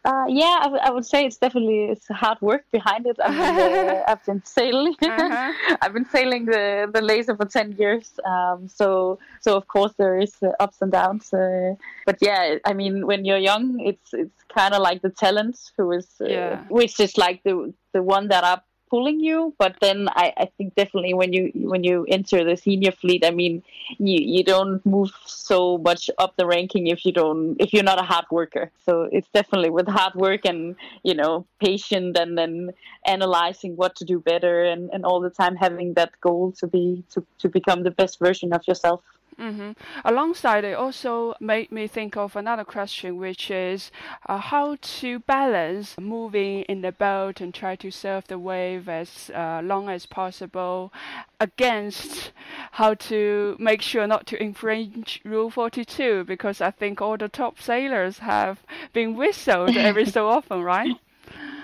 Uh, 0.04 0.26
yeah, 0.28 0.58
I, 0.62 0.64
w- 0.64 0.82
I 0.84 0.90
would 0.90 1.06
say 1.06 1.26
it's 1.26 1.38
definitely 1.38 1.86
it's 1.86 2.08
hard 2.08 2.42
work 2.42 2.66
behind 2.72 3.06
it. 3.06 3.18
I 3.24 3.30
mean, 3.30 3.90
uh, 3.90 4.04
I've 4.08 4.26
been 4.26 4.44
sailing. 4.44 4.96
Uh-huh. 5.02 5.78
I've 5.82 5.94
been 5.94 6.10
sailing 6.10 6.46
the 6.46 6.90
the 6.92 7.02
laser 7.02 7.36
for 7.36 7.46
ten 7.46 7.74
years. 7.74 8.20
Um, 8.26 8.68
so 8.68 9.20
so 9.42 9.56
of 9.56 9.68
course 9.68 9.94
there 9.98 10.18
is 10.18 10.34
uh, 10.42 10.50
ups 10.60 10.82
and 10.82 10.92
downs. 10.92 11.32
Uh, 11.32 11.76
but 12.06 12.18
yeah, 12.22 12.56
I 12.66 12.74
mean, 12.74 13.06
when 13.06 13.26
you're 13.26 13.38
young, 13.52 13.80
it's 13.80 14.14
it's 14.14 14.44
kind 14.50 14.74
of 14.74 14.82
like 14.82 15.02
the 15.04 15.10
talent 15.10 15.58
who 15.78 15.92
is, 15.92 16.08
uh, 16.20 16.26
yeah. 16.26 16.64
which 16.70 17.00
is 17.00 17.18
like 17.18 17.44
the 17.44 17.74
the 17.94 18.02
one 18.02 18.30
that 18.30 18.44
are 18.44 18.64
pulling 18.92 19.22
you. 19.22 19.56
But 19.58 19.78
then 19.82 20.10
I, 20.10 20.34
I 20.38 20.46
think 20.58 20.76
definitely 20.76 21.14
when 21.14 21.32
you 21.34 21.50
when 21.56 21.84
you 21.84 22.06
enter 22.10 22.44
the 22.44 22.58
senior 22.58 22.92
fleet, 22.92 23.26
I 23.26 23.32
mean, 23.32 23.64
you 23.98 24.20
you 24.36 24.44
don't 24.44 24.86
move 24.86 25.12
so 25.26 25.78
much 25.78 26.10
up 26.20 26.36
the 26.36 26.46
ranking 26.46 26.88
if 26.88 27.06
you 27.06 27.14
don't 27.14 27.56
if 27.60 27.74
you're 27.74 27.90
not 27.92 28.04
a 28.04 28.10
hard 28.12 28.26
worker. 28.30 28.70
So 28.86 29.08
it's 29.12 29.30
definitely 29.34 29.72
with 29.72 29.88
hard 29.88 30.14
work 30.16 30.46
and 30.46 30.76
you 31.04 31.16
know 31.16 31.46
patient 31.60 32.18
and 32.18 32.38
then 32.38 32.72
analyzing 33.06 33.76
what 33.78 33.96
to 33.96 34.06
do 34.06 34.20
better 34.20 34.64
and, 34.66 34.90
and 34.94 35.06
all 35.06 35.22
the 35.22 35.30
time 35.42 35.56
having 35.56 35.94
that 35.94 36.12
goal 36.20 36.52
to 36.60 36.68
be 36.68 37.04
to, 37.14 37.26
to 37.40 37.50
become 37.50 37.84
the 37.84 37.92
best 37.92 38.20
version 38.20 38.54
of 38.54 38.68
yourself. 38.68 39.02
Mm-hmm. 39.40 39.72
Alongside, 40.06 40.64
it 40.64 40.74
also 40.74 41.34
made 41.40 41.72
me 41.72 41.88
think 41.88 42.16
of 42.18 42.36
another 42.36 42.64
question, 42.64 43.18
which 43.18 43.50
is 43.50 43.92
uh, 44.28 44.38
how 44.38 44.78
to 44.82 45.20
balance 45.20 45.96
moving 46.00 46.62
in 46.64 46.82
the 46.82 46.92
boat 46.92 47.42
and 47.42 47.54
try 47.54 47.76
to 47.78 47.92
surf 47.92 48.28
the 48.28 48.38
wave 48.38 48.88
as 48.88 49.32
uh, 49.34 49.62
long 49.64 49.90
as 49.90 50.06
possible 50.06 50.94
against 51.40 52.32
how 52.74 52.94
to 52.94 53.56
make 53.60 53.82
sure 53.82 54.06
not 54.06 54.28
to 54.28 54.42
infringe 54.42 55.22
Rule 55.24 55.50
42, 55.50 56.26
because 56.26 56.62
I 56.62 56.72
think 56.72 57.02
all 57.02 57.18
the 57.18 57.30
top 57.30 57.60
sailors 57.60 58.20
have 58.20 58.60
been 58.94 59.16
whistled 59.16 59.76
every 59.76 60.06
so 60.06 60.28
often, 60.38 60.62
right? 60.62 60.98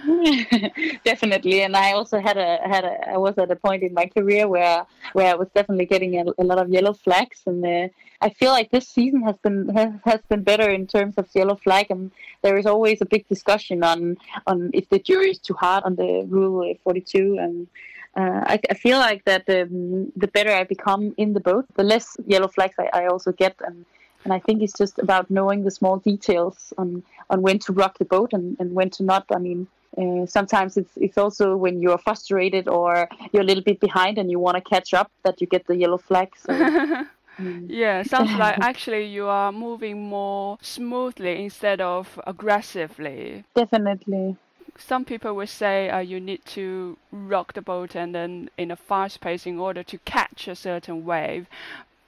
definitely 1.03 1.61
and 1.61 1.75
i 1.75 1.91
also 1.91 2.19
had 2.19 2.37
a 2.37 2.59
had 2.63 2.83
a 2.83 3.09
i 3.09 3.17
was 3.17 3.37
at 3.37 3.51
a 3.51 3.55
point 3.55 3.83
in 3.83 3.93
my 3.93 4.05
career 4.05 4.47
where 4.47 4.85
where 5.13 5.31
i 5.31 5.35
was 5.35 5.47
definitely 5.55 5.85
getting 5.85 6.19
a, 6.19 6.25
a 6.37 6.43
lot 6.43 6.59
of 6.59 6.69
yellow 6.69 6.93
flags 6.93 7.41
and 7.45 7.65
uh, 7.65 7.87
i 8.21 8.29
feel 8.29 8.51
like 8.51 8.69
this 8.71 8.87
season 8.87 9.21
has 9.21 9.37
been 9.37 9.69
has, 9.69 9.91
has 10.03 10.21
been 10.29 10.43
better 10.43 10.69
in 10.69 10.85
terms 10.85 11.15
of 11.17 11.27
yellow 11.33 11.55
flag 11.55 11.87
and 11.89 12.11
there 12.41 12.57
is 12.57 12.65
always 12.65 13.01
a 13.01 13.05
big 13.05 13.27
discussion 13.27 13.83
on 13.83 14.17
on 14.45 14.69
if 14.73 14.87
the 14.89 14.99
jury 14.99 15.31
is 15.31 15.39
too 15.39 15.53
hard 15.53 15.83
on 15.83 15.95
the 15.95 16.25
rule 16.29 16.73
42 16.83 17.37
and 17.39 17.67
uh, 18.15 18.43
I, 18.47 18.59
I, 18.71 18.73
feel 18.73 18.97
like 18.97 19.25
that 19.25 19.45
the, 19.45 19.69
the 20.15 20.27
better 20.27 20.51
I 20.51 20.63
become 20.63 21.13
in 21.17 21.33
the 21.33 21.39
boat, 21.39 21.65
the 21.75 21.83
less 21.83 22.17
yellow 22.25 22.47
flags 22.47 22.73
I, 22.79 22.89
I 22.91 23.05
also 23.05 23.31
get, 23.31 23.55
and 23.63 23.85
and 24.23 24.33
I 24.33 24.39
think 24.39 24.63
it's 24.63 24.77
just 24.77 24.97
about 24.97 25.29
knowing 25.29 25.63
the 25.63 25.71
small 25.71 25.97
details 25.97 26.73
on 26.79 27.03
on 27.29 27.41
when 27.43 27.59
to 27.59 27.73
rock 27.73 27.99
the 27.99 28.05
boat 28.05 28.33
and, 28.33 28.57
and 28.59 28.73
when 28.73 28.89
to 28.91 29.03
not. 29.03 29.25
I 29.29 29.37
mean, 29.37 29.67
uh, 29.97 30.25
sometimes 30.25 30.77
it's 30.77 30.91
it's 30.95 31.17
also 31.17 31.55
when 31.55 31.81
you're 31.81 31.97
frustrated 31.97 32.67
or 32.67 33.09
you're 33.31 33.43
a 33.43 33.45
little 33.45 33.63
bit 33.63 33.79
behind 33.79 34.17
and 34.17 34.29
you 34.29 34.39
want 34.39 34.55
to 34.55 34.61
catch 34.61 34.93
up 34.93 35.11
that 35.23 35.41
you 35.41 35.47
get 35.47 35.65
the 35.67 35.75
yellow 35.75 35.97
flag. 35.97 36.29
So. 36.37 36.53
Mm. 37.39 37.67
Yeah, 37.69 38.03
sounds 38.03 38.33
like 38.33 38.57
actually 38.61 39.05
you 39.05 39.27
are 39.27 39.51
moving 39.51 40.01
more 40.01 40.57
smoothly 40.61 41.43
instead 41.43 41.81
of 41.81 42.19
aggressively. 42.25 43.43
Definitely. 43.55 44.37
Some 44.77 45.05
people 45.05 45.35
would 45.35 45.49
say 45.49 45.89
uh, 45.89 45.99
you 45.99 46.19
need 46.19 46.45
to 46.57 46.97
rock 47.11 47.53
the 47.53 47.61
boat 47.61 47.95
and 47.95 48.13
then 48.13 48.49
in 48.57 48.71
a 48.71 48.75
fast 48.75 49.21
pace 49.21 49.45
in 49.45 49.59
order 49.59 49.83
to 49.83 49.97
catch 49.99 50.47
a 50.47 50.55
certain 50.55 51.05
wave 51.05 51.47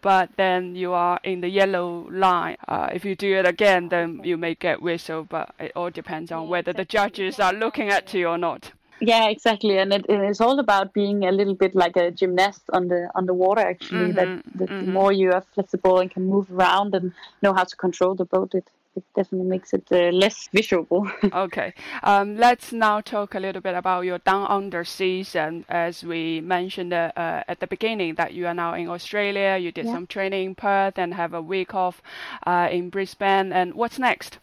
but 0.02 0.30
then 0.38 0.76
you 0.76 0.94
are 0.94 1.20
in 1.24 1.42
the 1.42 1.50
yellow 1.50 2.08
line. 2.10 2.58
Uh, 2.68 2.90
if 2.94 3.06
you 3.06 3.16
do 3.16 3.36
it 3.36 3.48
again, 3.48 3.90
then 3.90 4.22
you 4.24 4.38
may 4.38 4.56
get 4.56 4.82
whistled, 4.82 5.30
but 5.30 5.54
it 5.60 5.72
all 5.76 5.90
depends 5.90 6.32
on 6.32 6.48
whether 6.48 6.74
the 6.74 6.86
judges 6.86 7.40
are 7.40 7.54
looking 7.54 7.90
at 7.90 8.14
you 8.14 8.28
or 8.28 8.38
not. 8.38 8.72
Yeah, 9.02 9.30
exactly, 9.30 9.78
and 9.78 9.94
it, 9.94 10.06
it's 10.10 10.42
all 10.42 10.60
about 10.60 10.94
being 10.94 11.24
a 11.24 11.32
little 11.32 11.56
bit 11.56 11.74
like 11.74 11.96
a 11.96 12.12
gymnast 12.12 12.64
on 12.74 12.90
the 12.90 13.10
on 13.16 13.26
the 13.26 13.34
water. 13.34 13.62
Actually, 13.62 14.12
mm-hmm, 14.12 14.16
that, 14.16 14.44
that 14.56 14.70
mm-hmm. 14.70 14.86
the 14.88 14.92
more 14.92 15.14
you 15.14 15.32
are 15.32 15.44
flexible 15.54 16.00
and 16.00 16.12
can 16.12 16.26
move 16.26 16.52
around 16.52 16.94
and 16.94 17.14
know 17.42 17.54
how 17.54 17.64
to 17.64 17.76
control 17.78 18.14
the 18.14 18.26
boat, 18.26 18.54
it 18.54 18.70
it 18.96 19.04
definitely 19.16 19.48
makes 19.48 19.74
it 19.74 19.88
uh, 19.92 20.10
less 20.12 20.50
visual. 20.54 21.10
okay, 21.34 21.74
um, 22.04 22.38
let's 22.38 22.72
now 22.72 23.02
talk 23.02 23.36
a 23.36 23.40
little 23.40 23.62
bit 23.62 23.76
about 23.76 24.02
your 24.02 24.20
down 24.20 24.48
under 24.50 24.84
season. 24.84 25.66
As 25.70 26.04
we 26.04 26.42
mentioned 26.42 26.94
uh, 26.94 27.12
uh, 27.16 27.44
at 27.48 27.60
the 27.60 27.68
beginning, 27.68 28.16
that 28.16 28.34
you 28.34 28.48
are 28.48 28.54
now 28.54 28.74
in 28.74 28.90
Australia. 28.90 29.58
You 29.58 29.72
did 29.72 29.86
yeah. 29.86 29.94
some 29.94 30.08
training 30.08 30.46
in 30.46 30.56
Perth 30.56 30.98
and 30.98 31.14
have 31.14 31.34
a 31.34 31.42
week 31.42 31.74
off 31.74 32.02
uh, 32.46 32.68
in 32.72 32.90
Brisbane. 32.90 33.54
And 33.54 33.74
what's 33.74 34.00
next? 34.00 34.40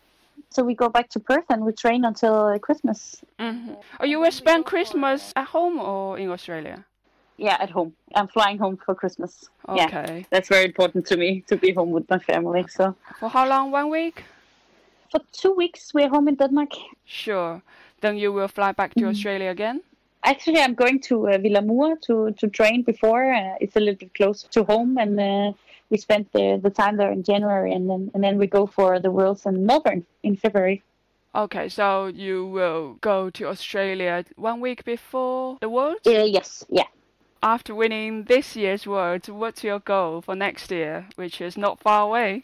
so 0.56 0.62
we 0.62 0.74
go 0.74 0.88
back 0.88 1.10
to 1.10 1.20
Perth 1.20 1.44
and 1.50 1.64
we 1.64 1.72
train 1.72 2.04
until 2.04 2.46
uh, 2.46 2.58
Christmas. 2.58 3.22
Mm-hmm. 3.38 3.74
Oh, 4.00 4.04
you 4.06 4.20
will 4.20 4.30
spend 4.30 4.64
Christmas 4.64 5.32
at 5.36 5.48
home 5.48 5.78
or 5.78 6.18
in 6.18 6.30
Australia? 6.30 6.84
Yeah, 7.36 7.58
at 7.60 7.70
home. 7.70 7.92
I'm 8.14 8.28
flying 8.28 8.56
home 8.56 8.78
for 8.78 8.94
Christmas. 8.94 9.50
Okay. 9.68 10.18
Yeah, 10.18 10.22
that's 10.30 10.48
very 10.48 10.64
important 10.64 11.06
to 11.08 11.16
me 11.18 11.42
to 11.48 11.56
be 11.56 11.72
home 11.72 11.90
with 11.90 12.08
my 12.08 12.18
family. 12.18 12.64
So 12.68 12.96
For 13.20 13.28
how 13.28 13.46
long? 13.46 13.70
One 13.70 13.90
week? 13.90 14.24
For 15.10 15.20
two 15.32 15.52
weeks 15.56 15.92
we're 15.94 16.08
home 16.08 16.28
in 16.28 16.36
Denmark. 16.36 16.72
Sure. 17.04 17.62
Then 18.00 18.16
you 18.18 18.32
will 18.32 18.48
fly 18.48 18.72
back 18.72 18.94
to 18.94 19.00
Mm. 19.04 19.10
Australia 19.10 19.50
again? 19.50 19.80
Actually, 20.22 20.60
I'm 20.60 20.74
going 20.74 21.00
to 21.08 21.28
uh, 21.28 21.38
Vilamoura 21.38 21.96
to 22.06 22.32
to 22.40 22.48
train 22.48 22.82
before. 22.82 23.32
Uh, 23.34 23.54
it's 23.60 23.76
a 23.76 23.80
little 23.80 23.98
bit 23.98 24.12
closer 24.14 24.48
to 24.50 24.64
home, 24.64 24.98
and 25.02 25.20
uh, 25.20 25.52
we 25.90 25.96
spent 25.98 26.32
the 26.32 26.58
the 26.62 26.70
time 26.70 26.96
there 26.96 27.12
in 27.12 27.22
January, 27.22 27.72
and 27.76 27.88
then 27.88 28.10
and 28.14 28.22
then 28.24 28.38
we 28.38 28.46
go 28.46 28.66
for 28.66 28.98
the 29.00 29.10
Worlds 29.10 29.46
in 29.46 29.64
Melbourne 29.66 30.04
in 30.22 30.36
February. 30.36 30.82
Okay, 31.32 31.68
so 31.68 32.06
you 32.24 32.46
will 32.52 32.96
go 33.00 33.30
to 33.30 33.44
Australia 33.48 34.24
one 34.36 34.60
week 34.60 34.84
before 34.84 35.56
the 35.60 35.68
Worlds? 35.68 36.06
Uh, 36.06 36.26
yes, 36.38 36.64
yeah. 36.68 36.88
After 37.42 37.74
winning 37.74 38.24
this 38.24 38.56
year's 38.56 38.86
Worlds, 38.86 39.28
what's 39.28 39.62
your 39.64 39.78
goal 39.80 40.22
for 40.22 40.34
next 40.36 40.70
year, 40.70 41.06
which 41.16 41.40
is 41.40 41.56
not 41.56 41.78
far 41.78 42.02
away? 42.08 42.42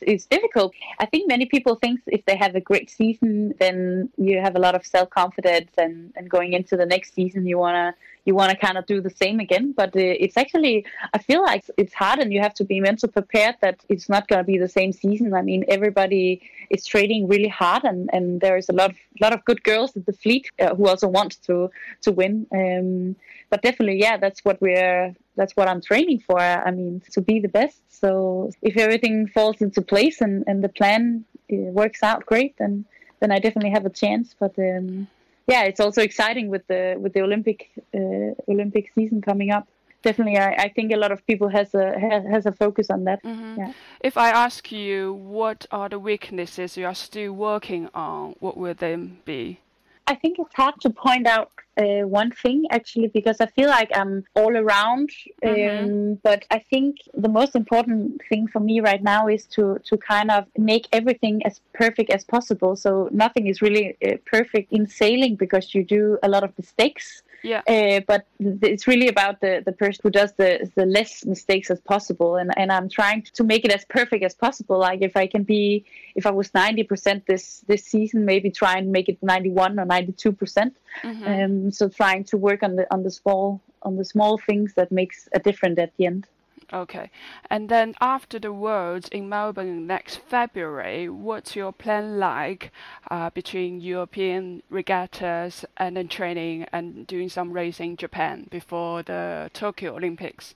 It's 0.00 0.26
difficult. 0.26 0.72
I 0.98 1.06
think 1.06 1.28
many 1.28 1.46
people 1.46 1.74
think 1.76 2.00
if 2.06 2.24
they 2.24 2.36
have 2.36 2.54
a 2.54 2.60
great 2.60 2.90
season, 2.90 3.54
then 3.58 4.10
you 4.16 4.40
have 4.40 4.56
a 4.56 4.58
lot 4.58 4.74
of 4.74 4.84
self 4.86 5.10
confidence, 5.10 5.72
and, 5.78 6.12
and 6.16 6.28
going 6.28 6.52
into 6.52 6.76
the 6.76 6.86
next 6.86 7.14
season, 7.14 7.46
you 7.46 7.58
wanna 7.58 7.94
you 8.26 8.34
wanna 8.34 8.56
kind 8.56 8.76
of 8.76 8.84
do 8.86 9.00
the 9.00 9.14
same 9.22 9.40
again. 9.40 9.72
But 9.72 9.90
uh, 9.96 10.24
it's 10.24 10.36
actually 10.36 10.84
I 11.14 11.18
feel 11.18 11.42
like 11.42 11.64
it's 11.76 11.94
hard, 11.94 12.18
and 12.18 12.32
you 12.32 12.40
have 12.40 12.54
to 12.54 12.64
be 12.64 12.80
mentally 12.80 13.12
prepared 13.12 13.56
that 13.62 13.84
it's 13.88 14.08
not 14.08 14.28
gonna 14.28 14.44
be 14.44 14.58
the 14.58 14.68
same 14.68 14.92
season. 14.92 15.32
I 15.32 15.42
mean, 15.42 15.64
everybody 15.68 16.42
is 16.70 16.84
trading 16.84 17.28
really 17.28 17.48
hard, 17.48 17.84
and, 17.84 18.10
and 18.12 18.40
there's 18.40 18.68
a 18.68 18.72
lot 18.72 18.90
of 18.90 18.96
lot 19.20 19.32
of 19.32 19.44
good 19.44 19.62
girls 19.62 19.96
at 19.96 20.04
the 20.04 20.12
fleet 20.12 20.50
uh, 20.58 20.74
who 20.74 20.86
also 20.88 21.08
want 21.08 21.42
to 21.46 21.70
to 22.02 22.12
win. 22.12 22.46
Um, 22.52 23.16
but 23.50 23.62
definitely, 23.62 24.00
yeah, 24.00 24.16
that's 24.16 24.44
what 24.44 24.60
we're 24.60 25.14
that's 25.36 25.54
what 25.56 25.68
I'm 25.68 25.80
training 25.80 26.20
for. 26.20 26.40
I 26.40 26.70
mean, 26.70 27.02
to 27.12 27.20
be 27.20 27.38
the 27.40 27.48
best. 27.48 27.80
So 27.88 28.50
if 28.62 28.76
everything 28.76 29.28
falls 29.28 29.60
into 29.60 29.82
place 29.82 30.20
and, 30.20 30.44
and 30.46 30.62
the 30.64 30.68
plan 30.68 31.24
uh, 31.52 31.56
works 31.80 32.02
out 32.02 32.26
great, 32.26 32.56
then 32.58 32.84
then 33.20 33.30
I 33.30 33.38
definitely 33.38 33.70
have 33.70 33.86
a 33.86 33.90
chance. 33.90 34.34
But 34.38 34.58
um, 34.58 35.08
yeah, 35.46 35.62
it's 35.62 35.80
also 35.80 36.02
exciting 36.02 36.48
with 36.48 36.66
the 36.66 36.96
with 36.98 37.12
the 37.12 37.22
Olympic 37.22 37.70
uh, 37.94 38.34
Olympic 38.48 38.92
season 38.94 39.20
coming 39.20 39.50
up. 39.50 39.66
Definitely, 40.02 40.38
I, 40.38 40.52
I 40.52 40.68
think 40.68 40.92
a 40.92 40.96
lot 40.96 41.10
of 41.10 41.26
people 41.26 41.48
has 41.48 41.74
a 41.74 41.98
has, 41.98 42.46
a 42.46 42.52
focus 42.52 42.90
on 42.90 43.04
that. 43.04 43.22
Mhm. 43.22 43.58
Yeah. 43.58 43.72
If 44.00 44.16
I 44.16 44.30
ask 44.30 44.70
you 44.70 45.14
what 45.14 45.66
are 45.70 45.88
the 45.88 45.98
weaknesses 45.98 46.76
you 46.76 46.86
are 46.86 46.94
still 46.94 47.32
working 47.32 47.88
on, 47.94 48.34
what 48.40 48.56
will 48.56 48.74
them 48.74 49.18
be? 49.24 49.58
I 50.08 50.14
think 50.14 50.38
it's 50.38 50.54
hard 50.54 50.80
to 50.82 50.90
point 50.90 51.26
out 51.26 51.50
uh, 51.76 52.06
one 52.06 52.30
thing 52.30 52.64
actually 52.70 53.08
because 53.08 53.40
I 53.40 53.46
feel 53.46 53.68
like 53.68 53.90
I'm 53.94 54.24
all 54.34 54.56
around. 54.56 55.10
Um, 55.44 55.50
Mhm. 55.50 56.18
but 56.22 56.44
I 56.50 56.58
think 56.70 56.96
the 57.14 57.28
most 57.28 57.54
important 57.54 58.22
thing 58.28 58.46
for 58.46 58.60
me 58.60 58.80
right 58.80 59.02
now 59.02 59.28
is 59.28 59.44
to 59.56 59.78
to 59.88 59.96
kind 59.96 60.30
of 60.30 60.42
make 60.56 60.86
everything 60.92 61.36
as 61.48 61.60
perfect 61.82 62.10
as 62.10 62.24
possible. 62.24 62.76
So 62.76 63.08
nothing 63.10 63.46
is 63.48 63.60
really 63.66 63.86
uh, 64.06 64.16
perfect 64.34 64.72
in 64.72 64.86
sailing 64.86 65.34
because 65.36 65.74
you 65.74 65.82
do 65.84 66.18
a 66.22 66.28
lot 66.28 66.44
of 66.44 66.50
mistakes. 66.56 67.22
Yeah. 67.46 67.62
Uh, 67.68 68.00
but 68.08 68.26
it's 68.40 68.88
really 68.88 69.06
about 69.06 69.40
the, 69.40 69.62
the 69.64 69.70
person 69.70 70.00
who 70.02 70.10
does 70.10 70.32
the, 70.32 70.68
the 70.74 70.84
less 70.84 71.24
mistakes 71.24 71.70
as 71.70 71.80
possible. 71.80 72.36
And, 72.36 72.50
and 72.58 72.72
I'm 72.72 72.88
trying 72.88 73.22
to 73.34 73.44
make 73.44 73.64
it 73.64 73.72
as 73.72 73.84
perfect 73.84 74.24
as 74.24 74.34
possible. 74.34 74.78
Like 74.78 75.00
if 75.00 75.16
I 75.16 75.28
can 75.28 75.44
be, 75.44 75.84
if 76.16 76.26
I 76.26 76.32
was 76.32 76.50
90% 76.50 77.24
this, 77.26 77.62
this 77.68 77.84
season, 77.84 78.24
maybe 78.24 78.50
try 78.50 78.76
and 78.78 78.90
make 78.90 79.08
it 79.08 79.22
91 79.22 79.78
or 79.78 79.86
92%. 79.86 80.72
Mhm. 81.04 81.44
Um, 81.44 81.70
so 81.70 81.88
trying 81.88 82.24
to 82.24 82.36
work 82.36 82.64
on 82.64 82.74
the, 82.74 82.92
on 82.92 83.04
the 83.04 83.12
small, 83.12 83.60
on 83.82 83.96
the 83.96 84.04
small 84.04 84.38
things 84.38 84.74
that 84.74 84.90
makes 84.90 85.28
a 85.32 85.38
difference 85.38 85.78
at 85.78 85.96
the 85.96 86.06
end. 86.06 86.26
Okay. 86.72 87.10
And 87.48 87.68
then 87.68 87.94
after 88.00 88.38
the 88.38 88.52
Worlds 88.52 89.08
in 89.08 89.28
Melbourne 89.28 89.86
next 89.86 90.16
February, 90.16 91.08
what's 91.08 91.54
your 91.54 91.72
plan 91.72 92.18
like 92.18 92.72
uh, 93.10 93.30
between 93.30 93.80
European 93.80 94.62
regattas 94.68 95.64
and 95.76 95.96
then 95.96 96.08
training 96.08 96.66
and 96.72 97.06
doing 97.06 97.28
some 97.28 97.52
racing 97.52 97.90
in 97.90 97.96
Japan 97.96 98.46
before 98.50 99.02
the 99.02 99.50
Tokyo 99.52 99.96
Olympics? 99.96 100.54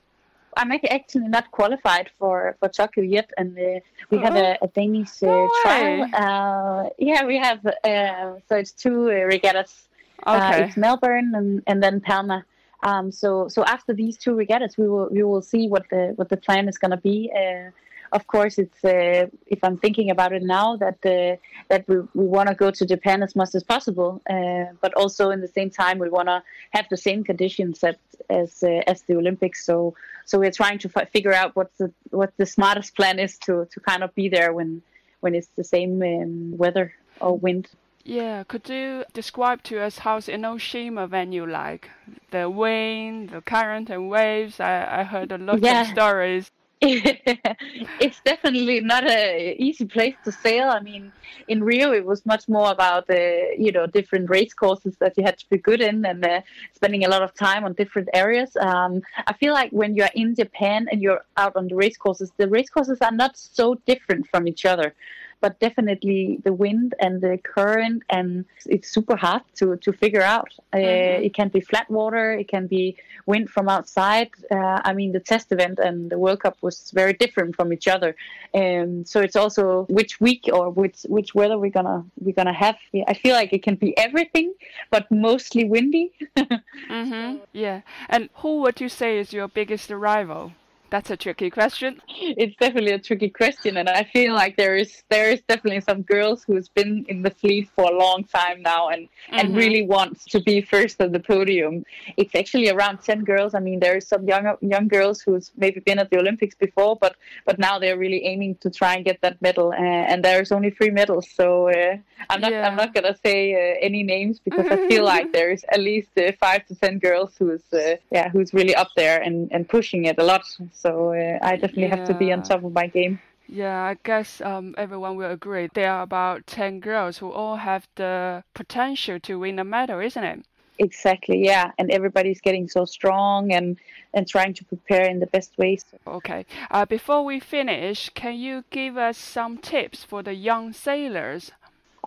I'm 0.57 0.73
actually 0.73 1.29
not 1.29 1.51
qualified 1.53 2.11
for, 2.19 2.57
for 2.59 2.69
Tokyo 2.69 3.05
yet, 3.05 3.31
and 3.39 3.57
uh, 3.57 3.81
we 4.11 4.19
have 4.19 4.35
a, 4.35 4.59
a 4.61 4.69
Danish 4.69 5.23
uh, 5.23 5.27
No 5.27 5.49
trial. 5.63 6.09
Uh, 6.13 6.89
yeah, 6.99 7.25
we 7.25 7.39
have. 7.39 7.65
Uh, 7.65 8.41
so 8.49 8.57
it's 8.57 8.73
two 8.73 9.11
uh, 9.11 9.25
regattas. 9.25 9.89
Uh, 10.27 10.51
Okay. 10.53 10.65
it's 10.65 10.77
Melbourne 10.77 11.33
and, 11.35 11.63
and 11.67 11.83
then 11.83 12.01
Palma. 12.01 12.45
Um, 12.83 13.13
so 13.13 13.49
so 13.49 13.65
after 13.65 13.93
these 13.93 14.17
two 14.17 14.35
regattas, 14.35 14.79
we 14.79 14.89
will 14.89 15.09
we 15.11 15.23
will 15.23 15.43
see 15.43 15.69
what 15.69 15.89
the 15.91 16.13
what 16.17 16.29
the 16.29 16.37
plan 16.37 16.69
is 16.69 16.79
going 16.79 16.93
to 16.93 16.97
be. 16.97 17.31
Uh, 17.35 17.71
of 18.13 18.27
course, 18.27 18.59
it's 18.59 18.85
uh, 18.85 19.27
if 19.47 19.63
I'm 19.63 19.77
thinking 19.77 20.11
about 20.11 20.33
it 20.33 20.43
now 20.43 20.77
that 20.77 20.99
uh, 21.05 21.37
that 21.69 21.87
we, 21.87 21.99
we 22.15 22.27
want 22.27 22.49
to 22.49 22.55
go 22.55 22.71
to 22.71 22.87
Japan 22.87 23.23
as 23.23 23.37
much 23.37 23.55
as 23.55 23.63
possible, 23.63 24.21
uh, 24.29 24.73
but 24.81 24.93
also 24.95 25.31
in 25.31 25.41
the 25.41 25.49
same 25.49 25.71
time 25.71 25.99
we 25.99 26.09
want 26.09 26.29
to 26.29 26.43
have 26.71 26.87
the 26.91 26.97
same 26.97 27.23
conditions 27.23 27.81
that, 27.81 27.99
as 28.29 28.63
uh, 28.63 28.83
as 28.87 29.03
the 29.03 29.15
Olympics. 29.17 29.65
So 29.65 29.95
so 30.25 30.39
we're 30.39 30.51
trying 30.51 30.79
to 30.79 30.89
fi- 30.89 31.05
figure 31.05 31.33
out 31.33 31.55
what 31.55 31.71
the 31.79 31.93
what 32.11 32.33
the 32.37 32.47
smartest 32.47 32.97
plan 32.97 33.19
is 33.19 33.39
to 33.41 33.67
to 33.73 33.81
kind 33.81 34.03
of 34.03 34.15
be 34.15 34.29
there 34.29 34.53
when 34.53 34.83
when 35.21 35.35
it's 35.35 35.49
the 35.57 35.65
same 35.65 36.03
um, 36.03 36.57
weather 36.57 36.93
or 37.21 37.37
wind. 37.37 37.69
Yeah, 38.05 38.45
could 38.45 38.69
you 38.69 39.05
describe 39.15 39.63
to 39.65 39.79
us 39.81 39.99
how's 39.99 40.27
Enoshima 40.27 41.09
venue 41.09 41.47
like? 41.47 41.91
The 42.31 42.51
wind, 42.51 43.31
the 43.31 43.41
current 43.41 43.89
and 43.91 44.11
waves. 44.11 44.61
I, 44.61 45.01
I 45.01 45.05
heard 45.05 45.33
a 45.33 45.39
lot 45.39 45.63
Yeah. 45.63 45.83
of 45.83 45.87
stories. 45.87 46.51
it's 46.83 48.21
definitely 48.23 48.81
not 48.81 49.05
a 49.07 49.55
easy 49.59 49.85
place 49.85 50.17
to 50.25 50.33
sail. 50.33 50.71
I 50.71 50.81
mean, 50.81 51.13
in 51.47 51.63
Rio, 51.63 51.93
it 51.93 52.07
was 52.07 52.25
much 52.25 52.49
more 52.49 52.71
about 52.71 53.07
the 53.07 53.55
you 53.59 53.71
know 53.71 53.87
different 53.87 54.31
race 54.31 54.55
courses 54.55 54.97
that 54.99 55.13
you 55.19 55.23
had 55.23 55.37
to 55.39 55.45
be 55.51 55.59
good 55.59 55.83
in 55.83 56.07
and 56.07 56.25
uh, 56.25 56.41
spending 56.75 57.05
a 57.05 57.09
lot 57.09 57.23
of 57.23 57.35
time 57.35 57.65
on 57.65 57.75
different 57.75 58.09
areas. 58.15 58.57
Um, 58.57 59.03
I 59.27 59.35
feel 59.35 59.53
like 59.53 59.71
when 59.73 59.95
you're 59.95 60.09
in 60.15 60.35
Japan 60.35 60.87
and 60.91 61.03
you're 61.03 61.23
out 61.37 61.55
on 61.55 61.69
the 61.69 61.75
race 61.77 61.99
courses, 61.99 62.33
the 62.39 62.49
race 62.49 62.71
courses 62.71 62.99
are 63.03 63.13
not 63.13 63.37
so 63.37 63.75
different 63.87 64.27
from 64.31 64.49
each 64.49 64.65
other. 64.65 64.95
But 65.41 65.59
definitely 65.61 66.39
the 66.45 66.53
wind 66.53 66.95
and 67.01 67.21
the 67.21 67.39
current, 67.39 68.03
and 68.11 68.45
it's 68.67 68.89
super 68.91 69.17
hard 69.17 69.43
to, 69.57 69.77
to 69.79 69.93
figure 69.93 70.23
out. 70.23 70.51
Uh, 70.73 70.77
Mhm. 70.79 71.25
It 71.27 71.35
can 71.35 71.49
be 71.49 71.61
flat 71.61 71.89
water, 71.91 72.33
it 72.33 72.49
can 72.49 72.67
be 72.67 72.97
wind 73.27 73.49
from 73.51 73.69
outside. 73.69 74.31
Uh, 74.51 74.81
I 74.85 74.93
mean, 74.93 75.13
the 75.13 75.21
test 75.21 75.51
event 75.53 75.79
and 75.79 76.11
the 76.11 76.19
World 76.19 76.41
Cup 76.41 76.57
was 76.61 76.91
very 76.93 77.13
different 77.15 77.57
from 77.57 77.73
each 77.73 77.89
other. 77.89 78.15
Um, 78.55 79.05
so 79.05 79.21
it's 79.21 79.37
also 79.37 79.87
which 79.89 80.21
week 80.21 80.43
or 80.53 80.71
which 80.71 80.99
which 81.09 81.35
weather 81.35 81.59
we're 81.59 81.71
gonna 81.71 82.05
we're 82.25 82.35
gonna 82.41 82.53
have. 82.67 82.77
I 83.13 83.15
feel 83.15 83.35
like 83.35 83.53
it 83.53 83.63
can 83.63 83.77
be 83.77 83.97
everything, 84.07 84.53
but 84.91 85.11
mostly 85.11 85.65
windy. 85.65 86.13
Mm-hmm. 86.91 87.37
Yeah. 87.53 87.81
And 88.09 88.29
who 88.37 88.61
would 88.63 88.81
you 88.81 88.89
say 88.89 89.19
is 89.19 89.33
your 89.33 89.49
biggest 89.49 89.91
rival? 89.91 90.53
That's 90.91 91.11
a 91.11 91.17
tricky 91.17 91.51
question. 91.51 92.01
it's 92.09 92.57
definitely 92.57 92.93
a 92.93 92.99
tricky 92.99 93.31
question, 93.31 93.77
and 93.77 93.89
I 93.89 94.03
feel 94.03 94.35
like 94.35 94.57
there 94.57 94.77
is 94.77 95.03
there 95.09 95.31
is 95.31 95.41
definitely 95.49 95.81
some 95.83 96.03
girls 96.03 96.43
who's 96.43 96.69
been 96.69 97.05
in 97.09 97.23
the 97.23 97.31
fleet 97.31 97.69
for 97.77 97.85
a 97.85 97.97
long 97.97 98.25
time 98.25 98.61
now 98.63 98.89
and 98.89 99.09
and 99.31 99.47
Mhm. 99.55 99.57
really 99.57 99.83
wants 99.83 100.25
to 100.33 100.41
be 100.41 100.61
first 100.61 101.01
on 101.01 101.13
the 101.13 101.21
podium. 101.21 101.85
It's 102.17 102.35
actually 102.35 102.69
around 102.71 102.97
ten 103.03 103.21
girls. 103.25 103.55
I 103.55 103.61
mean, 103.61 103.79
there 103.81 103.97
is 103.97 104.07
some 104.09 104.27
young 104.27 104.47
young 104.75 104.89
girls 104.89 105.21
who's 105.23 105.53
maybe 105.57 105.79
been 105.81 105.99
at 106.01 106.11
the 106.11 106.19
Olympics 106.19 106.57
before, 106.67 106.97
but 107.05 107.15
but 107.47 107.57
now 107.59 107.79
they're 107.79 107.99
really 108.07 108.25
aiming 108.33 108.57
to 108.65 108.69
try 108.71 108.93
and 108.97 109.05
get 109.05 109.21
that 109.21 109.41
medal. 109.41 109.69
Uh, 109.73 110.11
and 110.11 110.25
there's 110.25 110.51
only 110.51 110.71
three 110.71 110.91
medals, 110.91 111.27
so 111.39 111.69
uh, 111.69 111.97
I'm 112.31 112.41
not 112.41 112.51
Yeah. 112.53 112.67
I'm 112.67 112.77
not 112.83 112.91
gonna 112.95 113.17
say 113.27 113.39
uh, 113.55 113.77
any 113.89 114.03
names 114.03 114.41
because 114.47 114.67
I 114.75 114.77
feel 114.89 115.05
like 115.15 115.27
there's 115.33 115.63
at 115.75 115.81
least 115.91 116.11
uh, 116.19 116.33
five 116.45 116.67
to 116.69 116.75
ten 116.75 116.99
girls 116.99 117.31
who's 117.39 117.63
uh, 117.73 117.95
yeah 118.11 118.29
who's 118.33 118.53
really 118.53 118.75
up 118.75 118.91
there 118.97 119.19
and 119.27 119.37
and 119.55 119.69
pushing 119.69 120.03
it 120.11 120.17
a 120.19 120.25
lot. 120.25 120.43
So 120.81 121.13
uh, 121.13 121.39
I 121.43 121.57
definitely 121.57 121.89
have 121.89 122.05
to 122.07 122.15
be 122.15 122.33
on 122.33 122.43
top 122.43 122.65
of 122.65 122.73
my 122.73 122.87
game. 122.87 123.21
Yeah, 123.47 123.83
I 123.83 123.97
guess 124.03 124.41
um, 124.41 124.75
everyone 124.79 125.17
will 125.17 125.31
agree. 125.31 125.69
There 125.75 125.93
are 125.93 126.03
about 126.03 126.47
10 126.47 126.81
girls 126.81 127.19
who 127.19 127.31
all 127.33 127.57
have 127.57 127.87
the 127.97 128.45
potential 128.55 129.19
to 129.21 129.39
win 129.39 129.59
a 129.59 129.65
medal, 129.65 130.01
isn't 130.01 130.25
it? 130.25 130.45
Exactly, 130.79 131.45
yeah. 131.45 131.73
And 131.77 131.91
everybody's 131.91 132.41
getting 132.41 132.67
so 132.69 132.87
strong 132.87 133.53
and 133.53 133.77
and 134.15 134.27
trying 134.27 134.55
to 134.55 134.65
prepare 134.65 135.05
in 135.05 135.21
the 135.21 135.27
best 135.27 135.57
ways. 135.59 135.85
Okay. 136.07 136.47
Uh, 136.71 136.87
before 136.87 137.23
we 137.25 137.39
finish, 137.39 138.09
can 138.15 138.35
you 138.39 138.65
give 138.71 138.97
us 138.97 139.19
some 139.19 139.59
tips 139.59 140.05
for 140.05 140.23
the 140.23 140.35
young 140.35 140.73
sailors? 140.73 141.53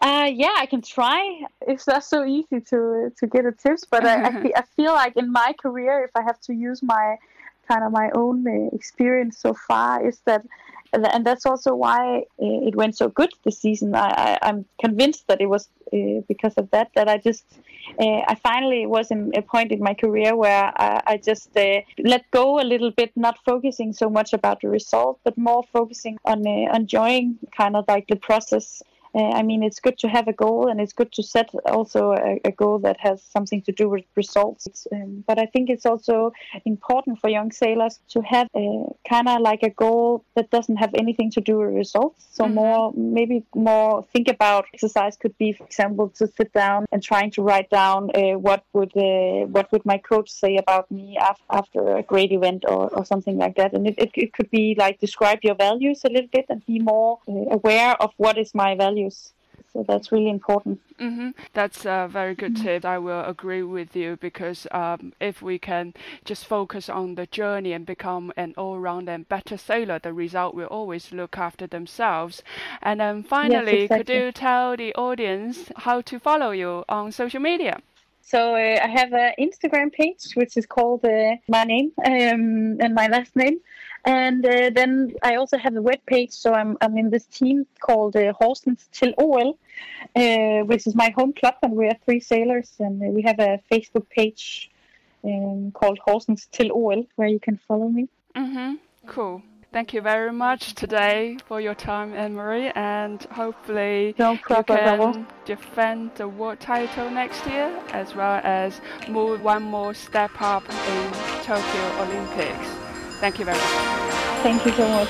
Uh, 0.01 0.29
yeah, 0.33 0.55
I 0.57 0.65
can 0.65 0.81
try. 0.81 1.43
It's 1.61 1.87
not 1.87 2.03
so 2.03 2.25
easy 2.25 2.61
to 2.71 3.11
to 3.15 3.27
get 3.27 3.45
a 3.45 3.51
tips, 3.51 3.85
but 3.85 4.05
I, 4.05 4.15
I, 4.27 4.51
I 4.61 4.63
feel 4.75 4.93
like 4.93 5.15
in 5.17 5.31
my 5.31 5.53
career, 5.61 6.03
if 6.03 6.11
I 6.15 6.23
have 6.23 6.39
to 6.41 6.53
use 6.53 6.81
my 6.81 7.17
kind 7.67 7.83
of 7.83 7.91
my 7.91 8.09
own 8.13 8.45
uh, 8.47 8.75
experience 8.75 9.37
so 9.37 9.53
far 9.53 10.05
is 10.05 10.21
that 10.25 10.43
and 10.93 11.25
that's 11.25 11.45
also 11.45 11.73
why 11.73 12.19
uh, 12.19 12.67
it 12.67 12.75
went 12.75 12.95
so 12.95 13.09
good 13.09 13.31
this 13.43 13.57
season. 13.59 13.95
I, 13.95 14.37
am 14.41 14.65
convinced 14.79 15.27
that 15.27 15.41
it 15.41 15.47
was 15.47 15.67
uh, 15.91 16.21
because 16.27 16.53
of 16.53 16.69
that 16.71 16.91
that 16.95 17.07
I 17.07 17.17
just 17.17 17.45
uh, 17.99 18.21
I 18.27 18.35
finally 18.35 18.85
was 18.85 19.09
in 19.11 19.31
a 19.35 19.41
point 19.41 19.71
in 19.71 19.79
my 19.79 19.93
career 19.93 20.35
where 20.35 20.71
I, 20.75 21.01
I 21.07 21.17
just 21.17 21.55
uh, 21.57 21.81
let 21.97 22.29
go 22.31 22.59
a 22.59 22.63
little 22.63 22.91
bit, 22.91 23.11
not 23.15 23.39
focusing 23.45 23.93
so 23.93 24.09
much 24.09 24.33
about 24.33 24.61
the 24.61 24.69
result, 24.69 25.19
but 25.23 25.37
more 25.37 25.63
focusing 25.73 26.17
on 26.25 26.45
uh, 26.45 26.75
enjoying 26.75 27.39
kind 27.55 27.75
of 27.75 27.85
like 27.87 28.07
the 28.07 28.15
process 28.15 28.83
uh, 29.15 29.29
I 29.29 29.43
mean, 29.43 29.61
it's 29.61 29.79
good 29.79 29.97
to 29.99 30.07
have 30.07 30.27
a 30.27 30.33
goal, 30.33 30.67
and 30.69 30.81
it's 30.81 30.93
good 30.93 31.11
to 31.13 31.23
set 31.23 31.49
also 31.65 32.13
a, 32.13 32.39
a 32.45 32.51
goal 32.51 32.79
that 32.79 32.99
has 32.99 33.21
something 33.21 33.61
to 33.63 33.71
do 33.71 33.87
with 33.87 34.05
results. 34.15 34.87
Um, 34.91 35.23
but 35.27 35.37
I 35.37 35.45
think 35.45 35.69
it's 35.69 35.85
also 35.85 36.33
important 36.65 37.19
for 37.19 37.29
young 37.29 37.51
sailors 37.51 37.99
to 38.09 38.21
have 38.21 38.47
a 38.55 38.85
kind 39.07 39.27
of 39.29 39.41
like 39.41 39.61
a 39.61 39.69
goal 39.69 40.25
that 40.35 40.49
doesn't 40.49 40.77
have 40.77 40.91
anything 40.95 41.29
to 41.31 41.41
do 41.41 41.59
with 41.59 41.75
results. 41.75 42.25
So 42.31 42.45
mm-hmm. 42.45 42.55
more, 42.55 42.93
maybe 42.95 43.43
more 43.53 44.03
think 44.11 44.27
about 44.27 44.65
exercise 44.73 45.15
could 45.15 45.37
be, 45.37 45.53
for 45.53 45.65
example, 45.65 46.09
to 46.17 46.27
sit 46.27 46.51
down 46.53 46.87
and 46.91 47.03
trying 47.03 47.29
to 47.31 47.43
write 47.43 47.69
down 47.69 48.09
uh, 48.15 48.39
what 48.39 48.63
would 48.73 48.95
uh, 48.97 49.45
what 49.45 49.71
would 49.71 49.85
my 49.85 49.99
coach 49.99 50.29
say 50.29 50.57
about 50.57 50.89
me 50.89 51.17
after, 51.17 51.43
after 51.51 51.97
a 51.97 52.03
great 52.03 52.31
event 52.31 52.63
or, 52.67 52.89
or 52.89 53.05
something 53.05 53.37
like 53.37 53.55
that. 53.57 53.73
And 53.73 53.87
it, 53.87 53.95
it, 53.99 54.11
it 54.15 54.33
could 54.33 54.49
be 54.49 54.75
like 54.77 54.99
describe 54.99 55.39
your 55.43 55.55
values 55.55 56.01
a 56.03 56.09
little 56.09 56.29
bit 56.31 56.45
and 56.49 56.65
be 56.65 56.79
more 56.79 57.19
uh, 57.27 57.33
aware 57.51 57.93
of 58.01 58.11
what 58.17 58.39
is 58.39 58.55
my 58.55 58.75
value 58.75 59.02
values. 59.03 59.33
So 59.71 59.83
that's 59.87 60.11
really 60.11 60.29
important. 60.29 60.79
Mm-hmm. 60.99 61.29
That's 61.53 61.85
a 61.85 62.07
very 62.11 62.35
good 62.35 62.53
mm-hmm. 62.55 62.63
tip. 62.63 62.85
I 62.85 62.99
will 62.99 63.23
agree 63.25 63.63
with 63.63 63.95
you 63.95 64.17
because 64.21 64.67
um, 64.71 65.13
if 65.19 65.41
we 65.41 65.57
can 65.57 65.93
just 66.25 66.45
focus 66.45 66.89
on 66.89 67.15
the 67.15 67.25
journey 67.25 67.73
and 67.73 67.83
become 67.85 68.31
an 68.37 68.53
all-round 68.55 69.09
and 69.09 69.27
better 69.27 69.57
sailor, 69.57 69.97
the 69.99 70.13
result 70.13 70.53
will 70.53 70.67
always 70.67 71.11
look 71.11 71.37
after 71.39 71.65
themselves. 71.65 72.43
And 72.83 72.99
then 72.99 73.23
finally, 73.23 73.81
yes, 73.81 73.83
exactly. 73.83 73.97
could 73.97 74.23
you 74.25 74.31
tell 74.31 74.77
the 74.77 74.93
audience 74.93 75.71
how 75.75 76.01
to 76.01 76.19
follow 76.19 76.51
you 76.51 76.83
on 76.87 77.11
social 77.11 77.39
media? 77.39 77.79
So 78.21 78.55
uh, 78.55 78.79
I 78.81 78.87
have 78.87 79.11
an 79.13 79.33
Instagram 79.39 79.91
page 79.91 80.33
which 80.35 80.55
is 80.55 80.65
called 80.65 81.03
uh, 81.03 81.35
my 81.47 81.63
name 81.63 81.91
um, 82.05 82.77
and 82.79 82.93
my 82.93 83.07
last 83.07 83.35
name, 83.35 83.59
and 84.05 84.45
uh, 84.45 84.69
then 84.73 85.13
I 85.23 85.35
also 85.35 85.57
have 85.57 85.75
a 85.75 85.81
web 85.81 85.99
page. 86.05 86.31
So 86.31 86.53
I'm 86.53 86.77
I'm 86.81 86.97
in 86.97 87.09
this 87.09 87.25
team 87.25 87.65
called 87.79 88.15
uh, 88.15 88.33
Horsens 88.33 88.89
til 88.91 89.13
OL, 89.17 89.57
uh, 90.15 90.65
which 90.65 90.87
is 90.87 90.95
my 90.95 91.09
home 91.15 91.33
club, 91.33 91.55
and 91.61 91.73
we 91.73 91.87
are 91.87 91.97
three 92.05 92.19
sailors, 92.19 92.71
and 92.79 92.99
we 92.99 93.21
have 93.21 93.39
a 93.39 93.59
Facebook 93.71 94.09
page 94.09 94.69
um, 95.23 95.71
called 95.71 95.99
Horsens 96.07 96.47
til 96.51 96.71
OL 96.71 97.05
where 97.15 97.29
you 97.29 97.39
can 97.39 97.59
follow 97.67 97.89
me. 97.89 98.07
Mhm. 98.35 98.79
Cool. 99.05 99.41
Thank 99.73 99.91
you 99.91 100.01
very 100.01 100.31
much 100.31 100.75
today 100.75 101.37
for 101.47 101.59
your 101.59 101.73
time, 101.73 102.13
Anne 102.13 102.35
Marie, 102.35 102.71
and 102.75 103.23
hopefully 103.31 104.13
no 104.19 104.33
you 104.33 104.63
can 104.63 105.25
defend 105.45 106.11
the 106.13 106.27
world 106.27 106.59
title 106.59 107.09
next 107.09 107.47
year, 107.47 107.71
as 107.91 108.13
well 108.15 108.39
as 108.43 108.79
move 109.09 109.43
one 109.43 109.63
more 109.63 109.95
step 109.95 110.29
up 110.39 110.63
in 110.69 111.11
Tokyo 111.41 112.03
Olympics. 112.03 112.82
Thank 113.19 113.39
you 113.39 113.45
very 113.45 113.57
much. 113.57 113.67
Thank 114.43 114.65
you 114.65 114.71
so 114.73 114.87
much. 114.89 115.09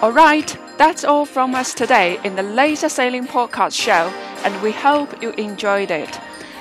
All 0.00 0.12
right, 0.12 0.56
that's 0.76 1.02
all 1.02 1.24
from 1.26 1.56
us 1.56 1.74
today 1.74 2.20
in 2.22 2.36
the 2.36 2.42
Laser 2.42 2.88
Sailing 2.88 3.26
Podcast 3.26 3.72
Show, 3.72 4.12
and 4.44 4.62
we 4.62 4.70
hope 4.70 5.20
you 5.20 5.30
enjoyed 5.32 5.90
it. 5.90 6.20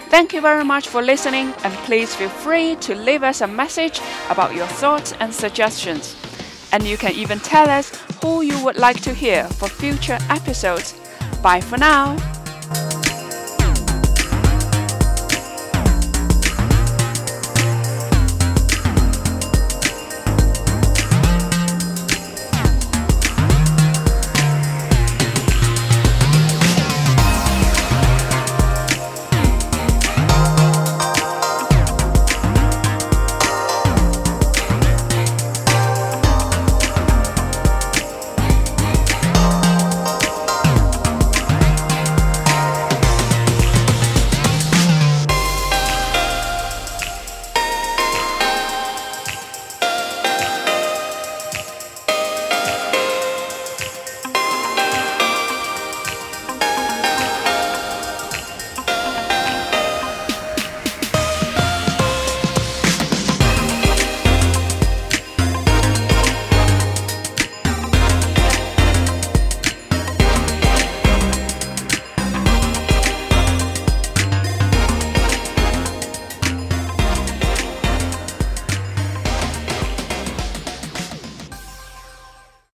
Thank 0.10 0.34
you 0.34 0.42
very 0.42 0.64
much 0.64 0.88
for 0.88 1.04
listening, 1.04 1.54
and 1.64 1.74
please 1.86 2.16
feel 2.16 2.30
free 2.30 2.78
to 2.78 2.96
leave 2.96 3.22
us 3.22 3.42
a 3.42 3.48
message 3.48 4.00
about 4.30 4.56
your 4.56 4.66
thoughts 4.66 5.14
and 5.20 5.34
suggestions. 5.34 6.16
And 6.72 6.84
you 6.84 6.98
can 6.98 7.14
even 7.14 7.40
tell 7.40 7.70
us 7.70 7.92
who 8.24 8.42
you 8.42 8.58
would 8.64 8.78
like 8.78 9.02
to 9.02 9.14
hear 9.14 9.44
for 9.50 9.68
future 9.68 10.18
episodes. 10.30 10.96
Bye 11.44 11.62
for 11.62 11.78
now. 11.78 12.16